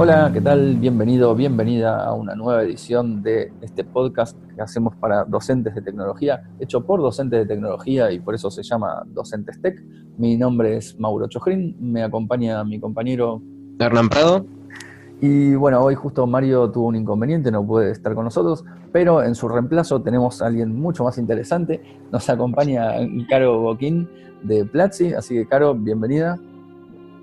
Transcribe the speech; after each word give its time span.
Hola, 0.00 0.30
¿qué 0.32 0.40
tal? 0.40 0.76
Bienvenido, 0.76 1.34
bienvenida 1.34 2.04
a 2.04 2.14
una 2.14 2.36
nueva 2.36 2.62
edición 2.62 3.20
de 3.20 3.52
este 3.62 3.82
podcast 3.82 4.38
que 4.54 4.62
hacemos 4.62 4.94
para 4.94 5.24
docentes 5.24 5.74
de 5.74 5.82
tecnología, 5.82 6.48
hecho 6.60 6.86
por 6.86 7.00
docentes 7.00 7.40
de 7.40 7.46
tecnología 7.46 8.12
y 8.12 8.20
por 8.20 8.36
eso 8.36 8.48
se 8.48 8.62
llama 8.62 9.02
Docentes 9.08 9.60
Tech. 9.60 9.82
Mi 10.16 10.36
nombre 10.36 10.76
es 10.76 10.96
Mauro 11.00 11.26
Chojrin, 11.26 11.76
me 11.80 12.04
acompaña 12.04 12.62
mi 12.62 12.78
compañero 12.78 13.42
Hernán 13.80 14.08
Prado. 14.08 14.46
Y 15.20 15.56
bueno, 15.56 15.82
hoy 15.82 15.96
justo 15.96 16.28
Mario 16.28 16.70
tuvo 16.70 16.86
un 16.86 16.94
inconveniente, 16.94 17.50
no 17.50 17.66
puede 17.66 17.90
estar 17.90 18.14
con 18.14 18.22
nosotros, 18.22 18.64
pero 18.92 19.24
en 19.24 19.34
su 19.34 19.48
reemplazo 19.48 20.00
tenemos 20.00 20.40
a 20.42 20.46
alguien 20.46 20.80
mucho 20.80 21.02
más 21.02 21.18
interesante. 21.18 21.82
Nos 22.12 22.30
acompaña 22.30 22.92
Caro 23.28 23.62
Boquín 23.62 24.08
de 24.44 24.64
Platzi, 24.64 25.12
así 25.14 25.34
que 25.34 25.48
Caro, 25.48 25.74
bienvenida. 25.74 26.38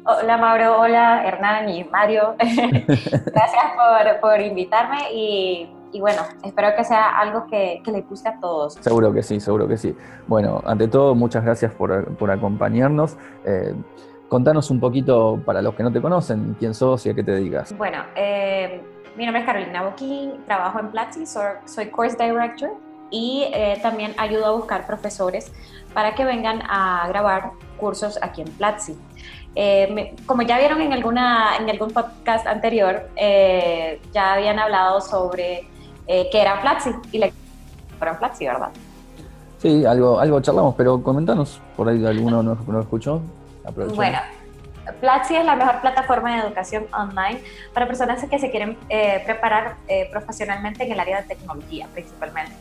Hola 0.08 0.38
Mauro, 0.38 0.82
hola 0.82 1.26
Hernán 1.26 1.68
y 1.68 1.84
Mario. 1.84 2.36
Gracias 2.38 3.64
por, 3.76 4.20
por 4.22 4.40
invitarme 4.40 5.12
y, 5.12 5.68
y, 5.92 6.00
bueno, 6.00 6.22
espero 6.44 6.76
que 6.78 6.84
sea 6.84 7.18
algo 7.18 7.48
que, 7.48 7.82
que, 7.84 7.92
le 7.92 8.02
guste 8.02 8.30
a 8.30 8.40
todos. 8.40 8.76
Seguro 8.76 9.12
que 9.12 9.24
sí, 9.24 9.40
seguro 9.40 9.68
que 9.68 9.78
sí. 9.78 9.98
Bueno, 10.28 10.62
ante 10.64 10.88
todo, 10.88 11.16
muchas 11.16 11.44
gracias 11.44 11.74
por, 11.74 12.16
por 12.18 12.30
acompañarnos. 12.30 13.18
Eh, 13.46 13.74
contanos 14.30 14.70
un 14.70 14.80
poquito, 14.80 15.42
para 15.44 15.64
los 15.64 15.74
que 15.74 15.82
no 15.82 15.92
te 15.92 16.00
conocen, 16.00 16.56
quién 16.60 16.76
sos 16.76 17.04
y 17.08 17.10
a 17.10 17.16
qué 17.16 17.24
te 17.24 17.32
dedicas. 17.32 17.76
Bueno, 17.76 18.04
eh, 18.16 18.84
mi 19.18 19.26
nombre 19.26 19.42
es 19.42 19.48
Carolina 19.48 19.82
Boquín, 19.82 20.34
trabajo 20.46 20.80
en 20.82 20.92
Platzi, 20.92 21.26
soy, 21.26 21.54
soy 21.66 21.88
Course 21.88 22.16
Director 22.24 22.70
y 23.10 23.48
eh, 23.54 23.80
también 23.82 24.14
ayudo 24.18 24.46
a 24.46 24.52
buscar 24.52 24.86
profesores 24.86 25.52
para 25.96 26.14
que 26.14 26.26
vengan 26.26 26.62
a 26.70 27.08
grabar 27.08 27.52
cursos 27.78 28.20
aquí 28.22 28.42
en 28.42 28.52
Platzi. 28.52 28.96
Eh, 29.56 30.14
como 30.26 30.42
ya 30.42 30.60
vieron 30.60 30.82
en, 30.82 30.94
alguna, 30.94 31.58
en 31.58 31.70
algún 31.70 31.92
podcast 31.92 32.46
anterior, 32.46 33.10
eh, 33.16 34.02
ya 34.14 34.34
habían 34.34 34.60
hablado 34.60 35.00
sobre 35.02 35.68
eh, 36.08 36.28
qué 36.32 36.42
era 36.42 36.62
Platzi 36.62 36.92
y 37.12 37.20
la 37.20 37.30
era 38.02 38.20
Platzi, 38.20 38.46
¿verdad? 38.46 38.70
Sí, 39.60 39.86
algo, 39.86 40.20
algo 40.20 40.42
charlamos, 40.42 40.76
pero 40.76 41.02
comentanos, 41.02 41.62
por 41.76 41.90
ahí 41.90 42.06
alguno 42.06 42.44
no, 42.44 42.56
no 42.68 42.80
escuchó. 42.82 43.22
Bueno, 43.96 44.20
Platzi 45.00 45.36
es 45.36 45.46
la 45.46 45.56
mejor 45.56 45.82
plataforma 45.82 46.36
de 46.36 46.48
educación 46.48 46.86
online 46.94 47.42
para 47.74 47.88
personas 47.88 48.24
que 48.24 48.40
se 48.40 48.52
quieren 48.52 48.78
eh, 48.90 49.22
preparar 49.26 49.78
eh, 49.88 50.08
profesionalmente 50.12 50.84
en 50.84 50.92
el 50.92 51.00
área 51.00 51.22
de 51.22 51.28
tecnología 51.36 51.88
principalmente. 51.94 52.54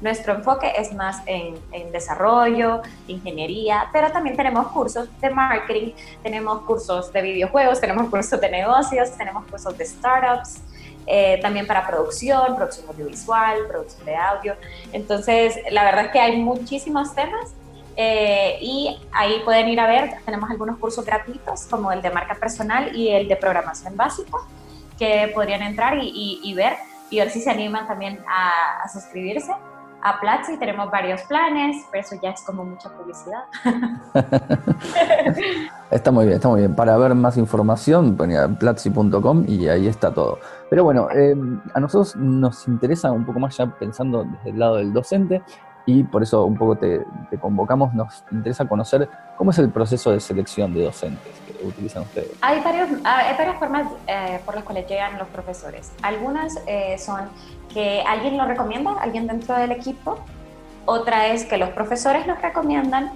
Nuestro 0.00 0.34
enfoque 0.34 0.72
es 0.78 0.94
más 0.94 1.20
en, 1.26 1.60
desarrollo, 1.92 2.80
ingeniería, 3.06 3.88
pero 3.92 4.10
también 4.10 4.36
tenemos 4.36 4.68
cursos 4.68 5.08
de 5.20 5.30
marketing, 5.30 5.92
tenemos 6.22 6.62
cursos 6.62 7.12
de 7.12 7.20
videojuegos, 7.20 7.80
tenemos 7.80 8.08
cursos 8.08 8.40
de 8.40 8.50
negocios, 8.50 9.10
tenemos 9.16 9.44
cursos 9.46 9.76
de 9.76 9.84
startups, 9.84 10.62
eh, 11.06 11.38
también 11.42 11.66
para 11.66 11.86
producción, 11.86 12.56
producción 12.56 12.86
audiovisual, 12.88 13.66
producción 13.68 14.06
de 14.06 14.16
audio. 14.16 14.56
Entonces, 14.92 15.58
la 15.70 15.84
verdad 15.84 16.06
es 16.06 16.12
que 16.12 16.20
hay 16.20 16.36
muchísimos 16.38 17.14
temas 17.14 17.52
eh, 17.96 18.56
y 18.62 18.98
ahí 19.12 19.42
pueden 19.44 19.68
ir 19.68 19.80
a 19.80 19.86
ver, 19.86 20.14
tenemos 20.24 20.50
algunos 20.50 20.78
cursos 20.78 21.04
gratuitos 21.04 21.66
como 21.66 21.92
el 21.92 22.00
de 22.00 22.10
marca 22.10 22.34
personal 22.36 22.96
y 22.96 23.08
el 23.08 23.28
de 23.28 23.36
programación 23.36 23.96
básica 23.96 24.38
que 24.98 25.30
podrían 25.34 25.62
entrar 25.62 25.98
y, 26.00 26.54
ver 26.54 26.76
y 27.10 27.18
ver 27.18 27.30
si 27.30 27.40
se 27.40 27.50
animan 27.50 27.86
también 27.86 28.20
a 28.28 28.88
suscribirse 28.88 29.52
a 30.02 30.20
Platzi 30.20 30.56
tenemos 30.58 30.90
varios 30.90 31.22
planes, 31.22 31.86
pero 31.90 32.02
eso 32.02 32.16
ya 32.22 32.30
es 32.30 32.42
como 32.42 32.64
mucha 32.64 32.88
publicidad. 32.90 33.44
está 35.90 36.10
muy 36.10 36.26
bien, 36.26 36.36
está 36.36 36.48
muy 36.48 36.60
bien. 36.60 36.74
Para 36.74 36.96
ver 36.96 37.14
más 37.14 37.36
información, 37.36 38.16
ponía 38.16 38.48
platzi.com 38.48 39.44
y 39.46 39.68
ahí 39.68 39.86
está 39.86 40.12
todo. 40.12 40.38
Pero 40.70 40.84
bueno, 40.84 41.08
eh, 41.10 41.36
a 41.74 41.80
nosotros 41.80 42.16
nos 42.16 42.66
interesa 42.68 43.12
un 43.12 43.24
poco 43.24 43.40
más 43.40 43.56
ya 43.56 43.66
pensando 43.66 44.24
desde 44.24 44.50
el 44.50 44.58
lado 44.58 44.76
del 44.76 44.92
docente 44.92 45.42
y 45.90 46.04
por 46.04 46.22
eso 46.22 46.44
un 46.44 46.56
poco 46.56 46.76
te, 46.76 47.04
convocamos, 47.40 47.92
nos 47.94 48.22
interesa 48.30 48.66
conocer 48.68 49.08
cómo 49.36 49.50
es 49.50 49.58
el 49.58 49.70
proceso 49.70 50.12
de 50.12 50.20
selección 50.20 50.72
de 50.72 50.84
docentes 50.84 51.32
que 51.46 51.66
utilizan 51.66 52.02
ustedes. 52.02 52.30
Hay, 52.40 52.60
varios, 52.60 52.88
hay 53.04 53.36
varias 53.36 53.58
formas 53.58 53.88
eh, 54.06 54.40
por 54.44 54.54
las 54.54 54.64
cuales 54.64 54.86
llegan 54.86 55.18
los 55.18 55.28
profesores. 55.28 55.90
Algunas 56.02 56.58
eh, 56.66 56.96
son 56.98 57.28
que 57.72 58.02
alguien 58.06 58.36
lo 58.36 58.44
recomienda, 58.44 58.92
alguien 59.00 59.26
dentro 59.26 59.56
del 59.56 59.72
equipo, 59.72 60.18
otra 60.84 61.28
es 61.28 61.44
que 61.44 61.56
los 61.56 61.70
profesores 61.70 62.26
los 62.26 62.40
recomiendan, 62.40 63.12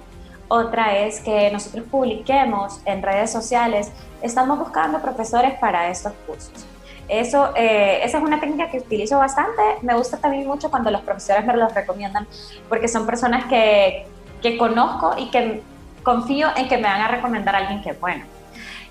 otra 0.47 0.97
es 0.97 1.21
que 1.21 1.49
nosotros 1.51 1.85
publiquemos 1.89 2.81
en 2.85 3.01
redes 3.01 3.31
sociales, 3.31 3.91
estamos 4.21 4.59
buscando 4.59 4.99
profesores 4.99 5.53
para 5.59 5.89
estos 5.89 6.13
cursos. 6.27 6.65
Eso, 7.07 7.51
eh, 7.55 7.99
esa 8.03 8.17
es 8.17 8.23
una 8.23 8.39
técnica 8.39 8.69
que 8.69 8.79
utilizo 8.79 9.17
bastante. 9.17 9.61
Me 9.81 9.95
gusta 9.95 10.17
también 10.17 10.47
mucho 10.47 10.69
cuando 10.69 10.91
los 10.91 11.01
profesores 11.01 11.45
me 11.45 11.55
los 11.55 11.73
recomiendan, 11.73 12.27
porque 12.67 12.87
son 12.87 13.05
personas 13.05 13.45
que, 13.45 14.05
que 14.41 14.57
conozco 14.57 15.15
y 15.17 15.29
que 15.29 15.61
confío 16.03 16.47
en 16.55 16.67
que 16.67 16.77
me 16.77 16.83
van 16.83 17.01
a 17.01 17.07
recomendar 17.07 17.55
a 17.55 17.59
alguien 17.59 17.81
que 17.81 17.91
es 17.91 17.99
bueno. 17.99 18.25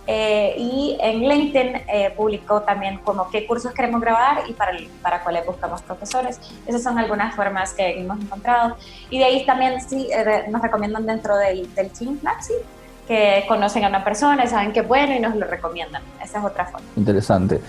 Eh, 0.06 0.54
y 0.58 0.98
en 1.00 1.20
LinkedIn 1.20 1.76
eh, 1.88 2.12
publicó 2.14 2.60
también 2.60 2.98
como 2.98 3.30
qué 3.30 3.46
cursos 3.46 3.72
queremos 3.72 4.02
grabar 4.02 4.42
y 4.46 4.52
para, 4.52 4.72
para 5.00 5.22
cuáles 5.22 5.46
buscamos 5.46 5.80
profesores. 5.82 6.38
Esas 6.66 6.82
son 6.82 6.98
algunas 6.98 7.34
formas 7.34 7.72
que 7.72 8.00
hemos 8.00 8.20
encontrado. 8.20 8.76
Y 9.08 9.18
de 9.18 9.24
ahí 9.24 9.46
también 9.46 9.80
sí, 9.80 10.08
eh, 10.12 10.44
nos 10.50 10.60
recomiendan 10.60 11.06
dentro 11.06 11.36
del, 11.36 11.72
del 11.74 11.90
Team 11.90 12.18
Platzi 12.18 12.52
que 13.08 13.44
conocen 13.48 13.84
a 13.84 13.88
una 13.88 14.02
persona, 14.02 14.46
saben 14.46 14.72
que 14.72 14.80
es 14.80 14.88
bueno 14.88 15.14
y 15.14 15.20
nos 15.20 15.36
lo 15.36 15.46
recomiendan. 15.46 16.02
Esa 16.22 16.38
es 16.38 16.44
otra 16.44 16.64
forma. 16.66 16.86
Interesante. 16.96 17.60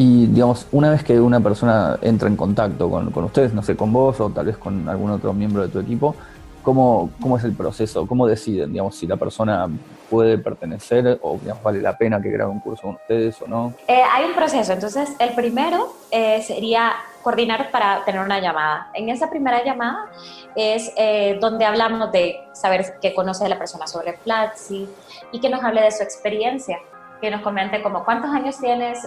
Y 0.00 0.28
digamos, 0.28 0.66
una 0.72 0.90
vez 0.90 1.04
que 1.04 1.20
una 1.20 1.40
persona 1.40 1.98
entra 2.00 2.26
en 2.26 2.34
contacto 2.34 2.88
con, 2.88 3.10
con 3.10 3.24
ustedes, 3.24 3.52
no 3.52 3.62
sé, 3.62 3.76
con 3.76 3.92
vos 3.92 4.18
o 4.18 4.30
tal 4.30 4.46
vez 4.46 4.56
con 4.56 4.88
algún 4.88 5.10
otro 5.10 5.34
miembro 5.34 5.60
de 5.60 5.68
tu 5.68 5.78
equipo, 5.78 6.14
¿Cómo, 6.62 7.10
¿Cómo, 7.20 7.38
es 7.38 7.44
el 7.44 7.54
proceso? 7.54 8.06
¿Cómo 8.06 8.26
deciden, 8.26 8.72
digamos, 8.72 8.94
si 8.94 9.06
la 9.06 9.16
persona 9.16 9.66
puede 10.10 10.36
pertenecer 10.36 11.18
o 11.22 11.38
digamos, 11.38 11.62
vale 11.62 11.80
la 11.80 11.96
pena 11.96 12.20
que 12.20 12.30
grabe 12.30 12.50
un 12.50 12.60
curso 12.60 12.82
con 12.82 12.96
ustedes 12.96 13.40
o 13.40 13.46
no? 13.46 13.74
Eh, 13.88 14.02
hay 14.12 14.26
un 14.26 14.34
proceso. 14.34 14.72
Entonces, 14.72 15.10
el 15.18 15.30
primero 15.30 15.94
eh, 16.10 16.42
sería 16.42 16.92
coordinar 17.22 17.70
para 17.70 18.04
tener 18.04 18.20
una 18.20 18.40
llamada. 18.40 18.90
En 18.94 19.08
esa 19.08 19.30
primera 19.30 19.64
llamada 19.64 20.10
es 20.54 20.92
eh, 20.96 21.38
donde 21.40 21.64
hablamos 21.64 22.12
de 22.12 22.40
saber 22.52 22.98
qué 23.00 23.14
conoce 23.14 23.48
la 23.48 23.58
persona 23.58 23.86
sobre 23.86 24.14
Platzi 24.14 24.86
y 25.32 25.40
que 25.40 25.48
nos 25.48 25.62
hable 25.64 25.80
de 25.80 25.90
su 25.90 26.02
experiencia, 26.02 26.78
que 27.20 27.30
nos 27.30 27.42
comente 27.42 27.82
como 27.82 28.04
cuántos 28.04 28.30
años 28.30 28.58
tienes 28.58 28.98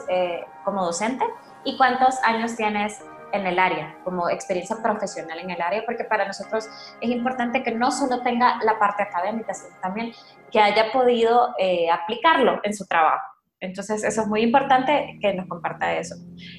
como 0.64 0.86
docente 0.86 1.26
y 1.64 1.78
cuántos 1.78 2.22
años 2.24 2.56
tienes 2.56 3.02
en 3.34 3.48
el 3.48 3.58
área, 3.60 3.96
como 4.04 4.30
experiencia 4.30 4.78
profesional 4.82 5.40
en 5.40 5.50
el 5.50 5.62
área, 5.62 5.84
porque 5.86 6.04
para 6.04 6.26
nosotros 6.26 6.70
es 7.02 7.10
importante 7.10 7.64
que 7.64 7.72
no 7.72 7.92
solo 7.92 8.22
tenga 8.22 8.60
la 8.64 8.78
parte 8.78 9.04
académica, 9.04 9.54
sino 9.56 9.76
también 9.82 10.14
que 10.52 10.60
haya 10.60 10.92
podido 10.92 11.56
eh, 11.58 11.90
aplicarlo 11.90 12.60
en 12.64 12.76
su 12.76 12.86
trabajo. 12.86 13.26
Entonces, 13.60 14.04
eso 14.04 14.22
es 14.22 14.28
muy 14.28 14.42
importante 14.42 15.18
que 15.20 15.34
nos 15.34 15.48
comparta 15.48 15.94
eso. 15.94 16.16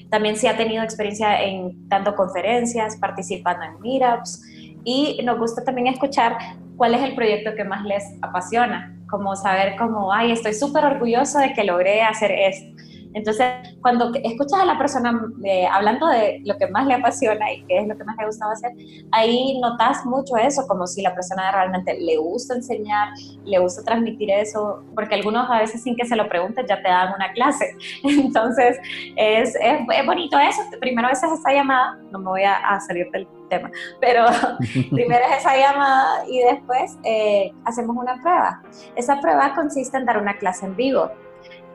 También 0.09 0.35
si 0.35 0.47
ha 0.47 0.57
tenido 0.57 0.83
experiencia 0.83 1.41
en 1.41 1.87
dando 1.87 2.13
conferencias, 2.15 2.97
participando 2.97 3.63
en 3.63 3.79
meetups 3.79 4.43
y 4.83 5.21
nos 5.23 5.37
gusta 5.37 5.63
también 5.63 5.87
escuchar 5.87 6.37
cuál 6.75 6.93
es 6.95 7.03
el 7.03 7.15
proyecto 7.15 7.55
que 7.55 7.63
más 7.63 7.83
les 7.83 8.03
apasiona, 8.21 8.94
como 9.09 9.35
saber 9.35 9.75
como, 9.77 10.11
ay, 10.11 10.31
estoy 10.31 10.53
súper 10.53 10.85
orgulloso 10.85 11.39
de 11.39 11.53
que 11.53 11.63
logré 11.63 12.01
hacer 12.01 12.31
esto 12.31 12.74
entonces, 13.15 13.47
cuando 13.81 14.11
escuchas 14.13 14.59
a 14.59 14.65
la 14.65 14.77
persona 14.77 15.27
eh, 15.45 15.65
hablando 15.71 16.05
de 16.07 16.41
lo 16.43 16.57
que 16.57 16.67
más 16.67 16.85
le 16.85 16.95
apasiona 16.95 17.49
y 17.53 17.63
qué 17.63 17.79
es 17.79 17.87
lo 17.87 17.97
que 17.97 18.03
más 18.03 18.17
le 18.17 18.25
gustaba 18.25 18.51
hacer, 18.51 18.71
ahí 19.13 19.57
notas 19.61 20.05
mucho 20.05 20.35
eso, 20.35 20.67
como 20.67 20.85
si 20.85 21.01
la 21.01 21.15
persona 21.15 21.49
realmente 21.49 21.97
le 21.97 22.17
gusta 22.17 22.55
enseñar, 22.55 23.07
le 23.45 23.57
gusta 23.59 23.83
transmitir 23.83 24.29
eso, 24.31 24.83
porque 24.93 25.15
algunos 25.15 25.49
a 25.49 25.59
veces 25.59 25.81
sin 25.81 25.95
que 25.95 26.05
se 26.05 26.17
lo 26.17 26.27
pregunten 26.27 26.67
ya 26.67 26.75
te 26.83 26.89
dan 26.89 27.13
una 27.13 27.31
clase. 27.31 27.77
Entonces, 28.03 28.77
es, 29.15 29.55
es, 29.61 30.05
bonito 30.05 30.37
eso. 30.37 30.61
Primero 30.81 31.07
a 31.07 31.11
veces 31.11 31.31
esa 31.31 31.53
llamada, 31.53 31.97
no 32.11 32.19
me 32.19 32.25
voy 32.25 32.43
a, 32.43 32.79
salir 32.81 33.09
del 33.11 33.25
tema, 33.49 33.71
pero 34.01 34.25
primero 34.91 35.23
es 35.31 35.37
esa 35.37 35.55
llamada 35.55 36.25
y 36.27 36.39
después 36.39 36.97
eh, 37.05 37.53
hacemos 37.63 37.95
una 37.95 38.21
prueba. 38.21 38.61
Esa 38.97 39.21
prueba 39.21 39.53
consiste 39.55 39.95
en 39.95 40.05
dar 40.05 40.17
una 40.17 40.37
clase 40.37 40.65
en 40.65 40.75
vivo 40.75 41.09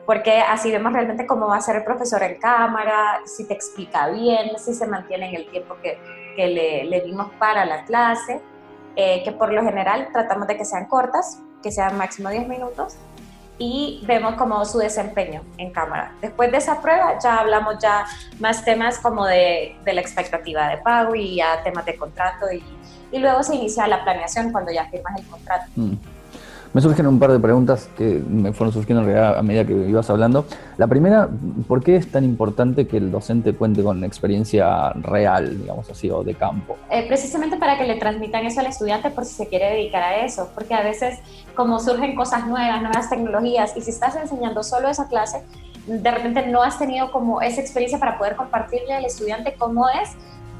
porque 0.05 0.39
así 0.39 0.71
vemos 0.71 0.93
realmente 0.93 1.25
cómo 1.25 1.47
va 1.47 1.57
a 1.57 1.61
ser 1.61 1.77
el 1.77 1.83
profesor 1.83 2.23
en 2.23 2.39
cámara, 2.39 3.21
si 3.25 3.45
te 3.45 3.53
explica 3.53 4.07
bien, 4.09 4.51
si 4.57 4.73
se 4.73 4.87
mantiene 4.87 5.29
en 5.29 5.35
el 5.35 5.47
tiempo 5.49 5.75
que, 5.81 5.99
que 6.35 6.47
le, 6.47 6.83
le, 6.85 7.01
dimos 7.01 7.31
para 7.37 7.65
la 7.65 7.85
clase, 7.85 8.41
eh, 8.95 9.23
que 9.23 9.31
por 9.31 9.53
lo 9.53 9.63
general 9.63 10.09
tratamos 10.11 10.47
de 10.47 10.57
que 10.57 10.65
sean 10.65 10.85
cortas, 10.85 11.39
que 11.61 11.71
sean 11.71 11.97
máximo 11.97 12.29
10 12.29 12.47
minutos, 12.47 12.97
y 13.57 14.01
vemos 14.07 14.33
como 14.35 14.65
su 14.65 14.79
desempeño 14.79 15.43
en 15.57 15.71
cámara. 15.71 16.13
Después 16.19 16.51
de 16.51 16.57
esa 16.57 16.81
prueba 16.81 17.19
ya 17.19 17.39
hablamos 17.39 17.75
ya 17.79 18.05
más 18.39 18.65
temas 18.65 18.97
como 18.97 19.25
de, 19.27 19.75
de 19.85 19.93
la 19.93 20.01
expectativa 20.01 20.67
de 20.69 20.77
pago 20.77 21.13
y 21.13 21.35
ya 21.35 21.61
temas 21.63 21.85
de 21.85 21.95
contrato 21.95 22.51
y, 22.51 22.63
y, 23.11 23.19
luego 23.19 23.43
se 23.43 23.55
inicia 23.55 23.85
la 23.85 24.03
planeación 24.03 24.51
cuando 24.51 24.71
ya 24.71 24.89
firmas 24.89 25.19
el 25.19 25.27
contrato. 25.27 25.65
Mm. 25.75 25.93
Me 26.73 26.79
surgen 26.79 27.05
un 27.05 27.19
par 27.19 27.33
de 27.33 27.39
preguntas 27.39 27.89
que 27.97 28.23
me 28.29 28.53
fueron 28.53 28.71
surgiendo 28.71 29.01
en 29.01 29.07
realidad 29.07 29.37
a 29.37 29.43
medida 29.43 29.65
que 29.65 29.73
ibas 29.73 30.09
hablando. 30.09 30.45
La 30.77 30.87
primera, 30.87 31.27
¿por 31.67 31.83
qué 31.83 31.97
es 31.97 32.09
tan 32.09 32.23
importante 32.23 32.87
que 32.87 32.95
el 32.95 33.11
docente 33.11 33.53
cuente 33.53 33.83
con 33.83 34.05
experiencia 34.05 34.91
real, 34.93 35.59
digamos 35.59 35.89
así, 35.89 36.09
o 36.09 36.23
de 36.23 36.33
campo? 36.33 36.77
Eh, 36.89 37.05
precisamente 37.09 37.57
para 37.57 37.77
que 37.77 37.83
le 37.83 37.95
transmitan 37.95 38.45
eso 38.45 38.61
al 38.61 38.67
estudiante 38.67 39.09
por 39.09 39.25
si 39.25 39.33
se 39.33 39.47
quiere 39.47 39.71
dedicar 39.71 40.01
a 40.01 40.23
eso, 40.23 40.49
porque 40.55 40.73
a 40.73 40.81
veces 40.81 41.19
como 41.55 41.77
surgen 41.77 42.15
cosas 42.15 42.47
nuevas, 42.47 42.81
nuevas 42.81 43.09
tecnologías, 43.09 43.75
y 43.75 43.81
si 43.81 43.89
estás 43.89 44.15
enseñando 44.15 44.63
solo 44.63 44.87
esa 44.87 45.09
clase, 45.09 45.43
de 45.87 46.11
repente 46.11 46.47
no 46.47 46.61
has 46.61 46.79
tenido 46.79 47.11
como 47.11 47.41
esa 47.41 47.59
experiencia 47.59 47.99
para 47.99 48.17
poder 48.17 48.37
compartirle 48.37 48.93
al 48.93 49.03
estudiante 49.03 49.55
cómo 49.57 49.89
es 49.89 50.11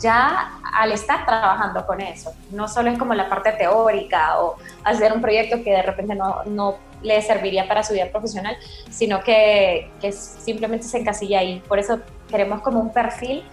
ya 0.02 0.60
al 0.74 0.92
estar 0.92 1.26
trabajando 1.26 1.86
con 1.86 2.02
eso. 2.02 2.34
No 2.52 2.68
solo 2.68 2.90
es 2.90 2.98
como 2.98 3.14
la 3.14 3.30
parte 3.30 3.52
teórica 3.54 4.40
o 4.42 4.56
hacer 4.84 5.14
un 5.14 5.22
proyecto 5.22 5.64
que 5.64 5.72
de 5.72 5.82
repente 5.82 6.16
no, 6.16 6.44
no 6.46 6.76
le 7.02 7.22
serviría 7.22 7.68
para 7.68 7.84
su 7.84 7.94
vida 7.94 8.08
profesional, 8.12 8.56
sino 8.90 9.22
que, 9.22 9.92
que, 10.00 10.12
simplemente 10.12 10.86
se 10.86 11.00
encasilla 11.00 11.40
ahí. 11.40 11.62
Por 11.68 11.80
eso 11.80 12.00
queremos 12.30 12.62
como 12.62 12.80
un 12.80 12.92
perfil 12.92 13.44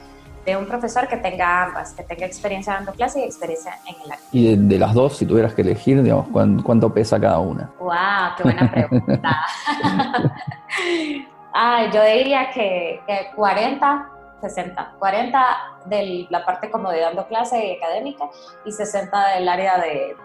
de 0.45 0.56
un 0.56 0.67
profesor 0.67 1.09
que 1.09 1.17
tenga 1.17 1.65
ambas, 1.65 1.93
que 1.93 2.03
tenga 2.03 2.25
experiencia 2.27 2.75
dando 2.75 2.93
clase 2.93 3.21
y 3.21 3.25
experiencia 3.25 3.79
en 3.87 3.94
el 4.05 4.12
área. 4.12 4.25
Y 4.33 4.56
de, 4.56 4.79
las 4.79 4.94
dos, 4.94 5.17
si 5.17 5.27
tuvieras 5.27 5.55
que 5.55 5.62
elegir, 5.62 6.03
digamos, 6.03 6.29
¿cuánto, 6.62 6.93
pesa 6.93 7.21
cada 7.21 7.39
una? 7.39 7.71
¡Wow! 7.79 8.37
¡Qué 8.37 8.43
buena 8.44 8.71
pregunta! 8.71 9.44
Ay, 11.53 11.91
yo 11.93 12.03
diría 12.05 12.51
que, 12.51 13.01
que 13.06 13.31
40 13.35 14.18
60, 14.40 14.94
40 14.99 15.56
de 15.87 16.26
la 16.31 16.44
parte 16.44 16.70
como 16.70 16.90
de 16.90 17.00
dando 17.00 17.26
clase 17.26 17.67
y 17.67 17.76
académica 17.76 18.25
y 18.64 18.73
60 18.73 19.35
del 19.35 19.49
área 19.49 19.79
de, 19.79 20.17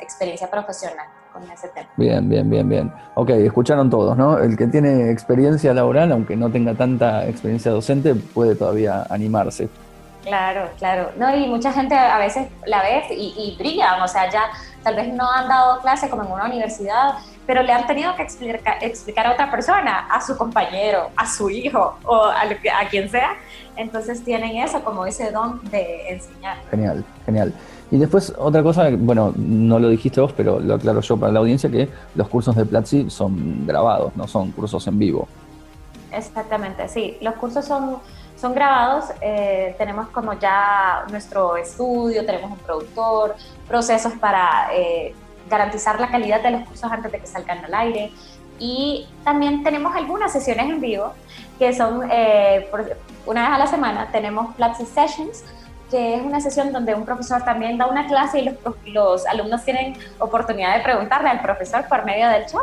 experiencia 0.00 0.50
profesional 0.50 1.06
con 1.32 1.42
ese 1.50 1.68
tema. 1.68 1.88
Bien, 1.96 2.28
bien, 2.28 2.48
bien, 2.48 2.68
bien. 2.68 2.92
Ok, 3.14 3.30
escucharon 3.30 3.88
todos, 3.88 4.16
¿no? 4.16 4.38
El 4.38 4.56
que 4.56 4.66
tiene 4.66 5.10
experiencia 5.10 5.72
laboral, 5.74 6.10
aunque 6.10 6.36
no 6.36 6.50
tenga 6.50 6.74
tanta 6.74 7.24
experiencia 7.26 7.70
docente, 7.70 8.14
puede 8.14 8.56
todavía 8.56 9.06
animarse. 9.10 9.68
Claro, 10.24 10.68
claro. 10.78 11.10
No, 11.16 11.36
y 11.36 11.46
mucha 11.46 11.72
gente 11.72 11.96
a 11.96 12.18
veces 12.18 12.48
la 12.66 12.82
ve 12.82 13.02
y, 13.10 13.34
y 13.36 13.56
brillan, 13.58 14.00
o 14.02 14.08
sea, 14.08 14.28
ya 14.30 14.44
tal 14.82 14.96
vez 14.96 15.12
no 15.12 15.30
han 15.30 15.48
dado 15.48 15.80
clase 15.80 16.10
como 16.10 16.24
en 16.24 16.32
una 16.32 16.46
universidad, 16.46 17.14
pero 17.48 17.62
le 17.62 17.72
han 17.72 17.86
tenido 17.86 18.14
que 18.14 18.22
explicar, 18.22 18.76
explicar 18.82 19.26
a 19.26 19.32
otra 19.32 19.50
persona, 19.50 20.06
a 20.10 20.20
su 20.20 20.36
compañero, 20.36 21.08
a 21.16 21.26
su 21.26 21.48
hijo 21.48 21.96
o 22.04 22.24
a, 22.24 22.42
a 22.42 22.88
quien 22.90 23.08
sea. 23.08 23.36
Entonces 23.74 24.22
tienen 24.22 24.58
eso 24.58 24.84
como 24.84 25.06
ese 25.06 25.30
don 25.30 25.58
de 25.70 26.10
enseñar. 26.10 26.58
Genial, 26.70 27.02
genial. 27.24 27.54
Y 27.90 27.96
después 27.96 28.34
otra 28.36 28.62
cosa, 28.62 28.90
bueno, 28.92 29.32
no 29.34 29.78
lo 29.78 29.88
dijiste 29.88 30.20
vos, 30.20 30.34
pero 30.36 30.60
lo 30.60 30.74
aclaro 30.74 31.00
yo 31.00 31.16
para 31.16 31.32
la 31.32 31.38
audiencia, 31.38 31.70
que 31.70 31.88
los 32.14 32.28
cursos 32.28 32.54
de 32.54 32.66
Platzi 32.66 33.08
son 33.08 33.66
grabados, 33.66 34.14
no 34.14 34.28
son 34.28 34.50
cursos 34.50 34.86
en 34.86 34.98
vivo. 34.98 35.26
Exactamente, 36.12 36.86
sí. 36.86 37.16
Los 37.22 37.36
cursos 37.36 37.64
son, 37.64 37.96
son 38.36 38.54
grabados, 38.54 39.06
eh, 39.22 39.74
tenemos 39.78 40.08
como 40.08 40.34
ya 40.34 41.06
nuestro 41.10 41.56
estudio, 41.56 42.26
tenemos 42.26 42.50
un 42.50 42.58
productor, 42.58 43.36
procesos 43.66 44.12
para 44.20 44.68
eh, 44.74 45.14
garantizar 45.48 46.00
la 46.00 46.08
calidad 46.08 46.42
de 46.42 46.50
los 46.52 46.62
cursos 46.68 46.90
antes 46.90 47.10
de 47.12 47.20
que 47.20 47.26
salgan 47.26 47.64
al 47.64 47.74
aire. 47.74 48.12
Y 48.58 49.06
también 49.24 49.62
tenemos 49.62 49.94
algunas 49.94 50.32
sesiones 50.32 50.68
en 50.68 50.80
vivo 50.80 51.12
que 51.58 51.72
son 51.72 52.08
eh, 52.10 52.68
una 53.26 53.42
vez 53.42 53.50
a 53.50 53.58
la 53.58 53.66
semana. 53.66 54.08
Tenemos 54.10 54.54
Platzi 54.56 54.86
Sessions, 54.86 55.44
que 55.90 56.16
es 56.16 56.22
una 56.22 56.40
sesión 56.40 56.72
donde 56.72 56.94
un 56.94 57.04
profesor 57.04 57.42
también 57.44 57.78
da 57.78 57.86
una 57.86 58.06
clase 58.06 58.40
y 58.40 58.90
los, 58.92 59.26
alumnos 59.26 59.64
tienen 59.64 59.96
oportunidad 60.18 60.76
de 60.76 60.82
preguntarle 60.82 61.28
al 61.28 61.40
profesor 61.40 61.86
por 61.88 62.04
medio 62.04 62.28
del 62.28 62.46
chat. 62.46 62.62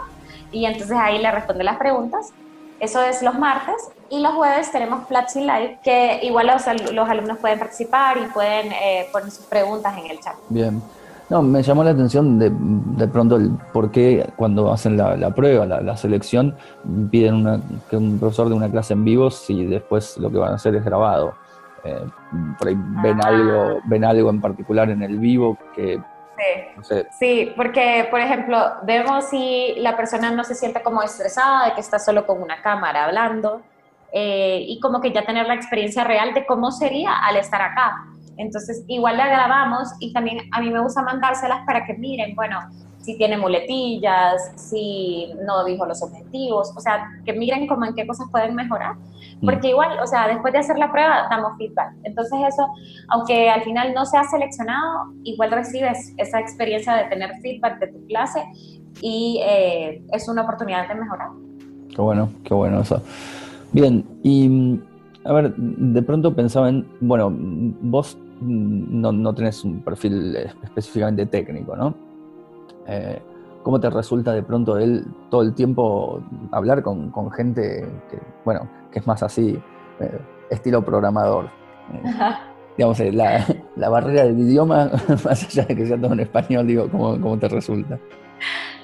Y 0.52 0.66
entonces 0.66 0.98
ahí 0.98 1.18
le 1.20 1.32
responde 1.32 1.64
las 1.64 1.78
preguntas. 1.78 2.32
Eso 2.80 3.02
es 3.02 3.22
los 3.22 3.38
martes. 3.40 3.76
Y 4.10 4.20
los 4.20 4.34
jueves 4.34 4.72
tenemos 4.72 5.08
Platzi 5.08 5.40
Live, 5.42 5.80
que 5.84 6.20
igual 6.24 6.48
los, 6.48 6.92
los 6.92 7.10
alumnos 7.10 7.38
pueden 7.40 7.58
participar 7.58 8.18
y 8.18 8.26
pueden 8.28 8.72
eh, 8.72 9.08
poner 9.12 9.32
sus 9.32 9.46
preguntas 9.46 9.98
en 9.98 10.12
el 10.12 10.20
chat. 10.20 10.36
Bien. 10.50 10.82
No, 11.30 11.42
me 11.42 11.64
llamó 11.64 11.84
la 11.84 11.92
atención 11.92 12.38
de, 12.38 12.52
de 12.52 13.08
pronto 13.08 13.38
el 13.38 13.50
por 13.74 13.92
qué 13.92 14.30
cuando 14.36 14.72
hacen 14.72 14.96
la, 14.96 15.32
prueba, 15.32 15.66
la, 15.66 15.98
selección, 15.98 16.56
piden 17.10 17.36
una, 17.36 17.60
que 17.90 17.98
un 17.98 18.20
profesor 18.20 18.50
de 18.50 18.54
una 18.54 18.70
clase 18.70 18.94
en 18.94 19.04
vivo 19.04 19.32
si 19.32 19.66
después 19.66 20.18
lo 20.20 20.30
que 20.30 20.38
van 20.38 20.52
a 20.52 20.56
hacer 20.56 20.76
es 20.76 20.86
grabado. 20.86 21.34
Eh, 21.84 22.06
por 22.60 22.68
ahí 22.68 22.76
ven, 22.78 23.20
ah. 23.24 23.28
algo, 23.28 23.80
ven 23.86 24.06
algo 24.06 24.30
en 24.30 24.42
particular 24.42 24.90
en 24.90 25.02
el 25.02 25.18
vivo 25.18 25.58
que... 25.76 26.00
Sí. 26.82 26.96
sí, 27.18 27.54
porque 27.56 28.08
por 28.12 28.20
ejemplo, 28.20 28.58
vemos 28.84 29.30
si 29.30 29.76
la 29.78 29.96
persona 29.96 30.32
no 30.32 30.44
se 30.44 30.54
siente 30.54 30.84
como 30.84 31.02
estresada 31.02 31.68
de 31.68 31.74
que 31.74 31.80
está 31.80 31.98
solo 31.98 32.28
con 32.28 32.42
una 32.42 32.62
cámara 32.62 33.06
hablando 33.06 33.62
eh, 34.12 34.60
y 34.68 34.80
como 34.82 35.00
que 35.00 35.14
ya 35.14 35.26
tener 35.26 35.48
la 35.48 35.56
experiencia 35.56 36.04
real 36.04 36.34
de 36.34 36.46
cómo 36.46 36.72
sería 36.72 37.18
al 37.20 37.38
estar 37.38 37.62
acá 37.62 38.04
entonces, 38.38 38.84
igual 38.88 39.18
la 39.18 39.28
grabamos 39.28 39.90
y 40.00 40.14
también 40.14 40.40
a 40.52 40.62
mí 40.62 40.70
me 40.70 40.82
gusta 40.82 41.02
mandárselas 41.02 41.66
para 41.66 41.86
que 41.86 41.94
miren, 41.94 42.36
bueno, 42.36 42.60
si 43.06 43.18
tiene 43.18 43.38
muletillas, 43.38 44.52
si 44.56 45.32
no 45.46 45.64
dijo 45.64 45.86
los 45.86 46.02
objetivos, 46.02 46.74
o 46.76 46.80
sea, 46.80 47.08
que 47.24 47.34
miren 47.34 47.68
cómo 47.68 47.86
en 47.86 47.94
qué 47.94 48.08
cosas 48.08 48.28
pueden 48.32 48.56
mejorar. 48.56 48.96
Mm. 49.42 49.46
Porque 49.46 49.70
igual, 49.70 50.00
o 50.02 50.08
sea, 50.08 50.28
después 50.28 50.52
de 50.54 50.60
hacer 50.60 50.80
la 50.80 50.92
prueba, 50.92 51.28
damos 51.30 51.56
feedback. 51.58 51.94
Entonces 52.04 52.40
eso, 52.48 52.68
aunque 53.10 53.50
al 53.50 53.62
final 53.62 53.94
no 53.94 54.06
sea 54.06 54.24
seleccionado, 54.24 55.14
igual 55.24 55.52
recibes 55.52 56.14
esa 56.18 56.40
experiencia 56.40 56.96
de 56.96 57.04
tener 57.06 57.32
feedback 57.42 57.80
de 57.80 57.88
tu 57.88 58.06
clase 58.08 58.44
y 59.02 59.40
eh, 59.44 60.04
es 60.12 60.28
una 60.28 60.42
oportunidad 60.42 60.88
de 60.88 60.96
mejorar. 60.96 61.30
Qué 61.96 62.02
bueno, 62.02 62.30
qué 62.44 62.54
bueno 62.56 62.82
eso. 62.82 63.02
Bien, 63.72 64.04
y 64.24 64.80
a 65.26 65.34
ver, 65.34 65.56
de 65.56 66.02
pronto 66.02 66.36
pensaba 66.36 66.70
en, 66.70 66.88
bueno, 67.02 67.32
vos 67.32 68.18
no, 68.42 69.12
no 69.12 69.34
tenés 69.34 69.64
un 69.64 69.82
perfil 69.82 70.36
específicamente 70.64 71.26
técnico, 71.26 71.76
¿no? 71.76 71.94
Eh, 72.88 73.22
¿Cómo 73.64 73.80
te 73.80 73.90
resulta 73.90 74.32
de 74.34 74.44
pronto 74.44 74.78
él 74.78 75.06
todo 75.30 75.42
el 75.42 75.56
tiempo 75.56 76.22
hablar 76.52 76.84
con, 76.84 77.12
gente 77.32 77.88
que, 78.12 78.20
bueno, 78.44 78.70
que 78.92 79.00
es 79.00 79.08
más 79.08 79.24
así, 79.24 79.60
eh, 80.00 80.20
estilo 80.50 80.84
programador? 80.84 81.50
Eh, 82.78 82.78
digamos, 82.78 83.00
la, 83.00 83.46
la, 83.78 83.90
barrera 83.90 84.26
del 84.26 84.38
idioma, 84.38 84.90
más 85.24 85.46
allá 85.46 85.64
de 85.64 85.76
que 85.78 85.86
sea 85.86 85.98
todo 85.98 86.12
en 86.12 86.20
español, 86.20 86.68
digo, 86.68 86.90
¿cómo, 86.90 87.12
cómo 87.22 87.40
te 87.40 87.48
resulta? 87.48 87.98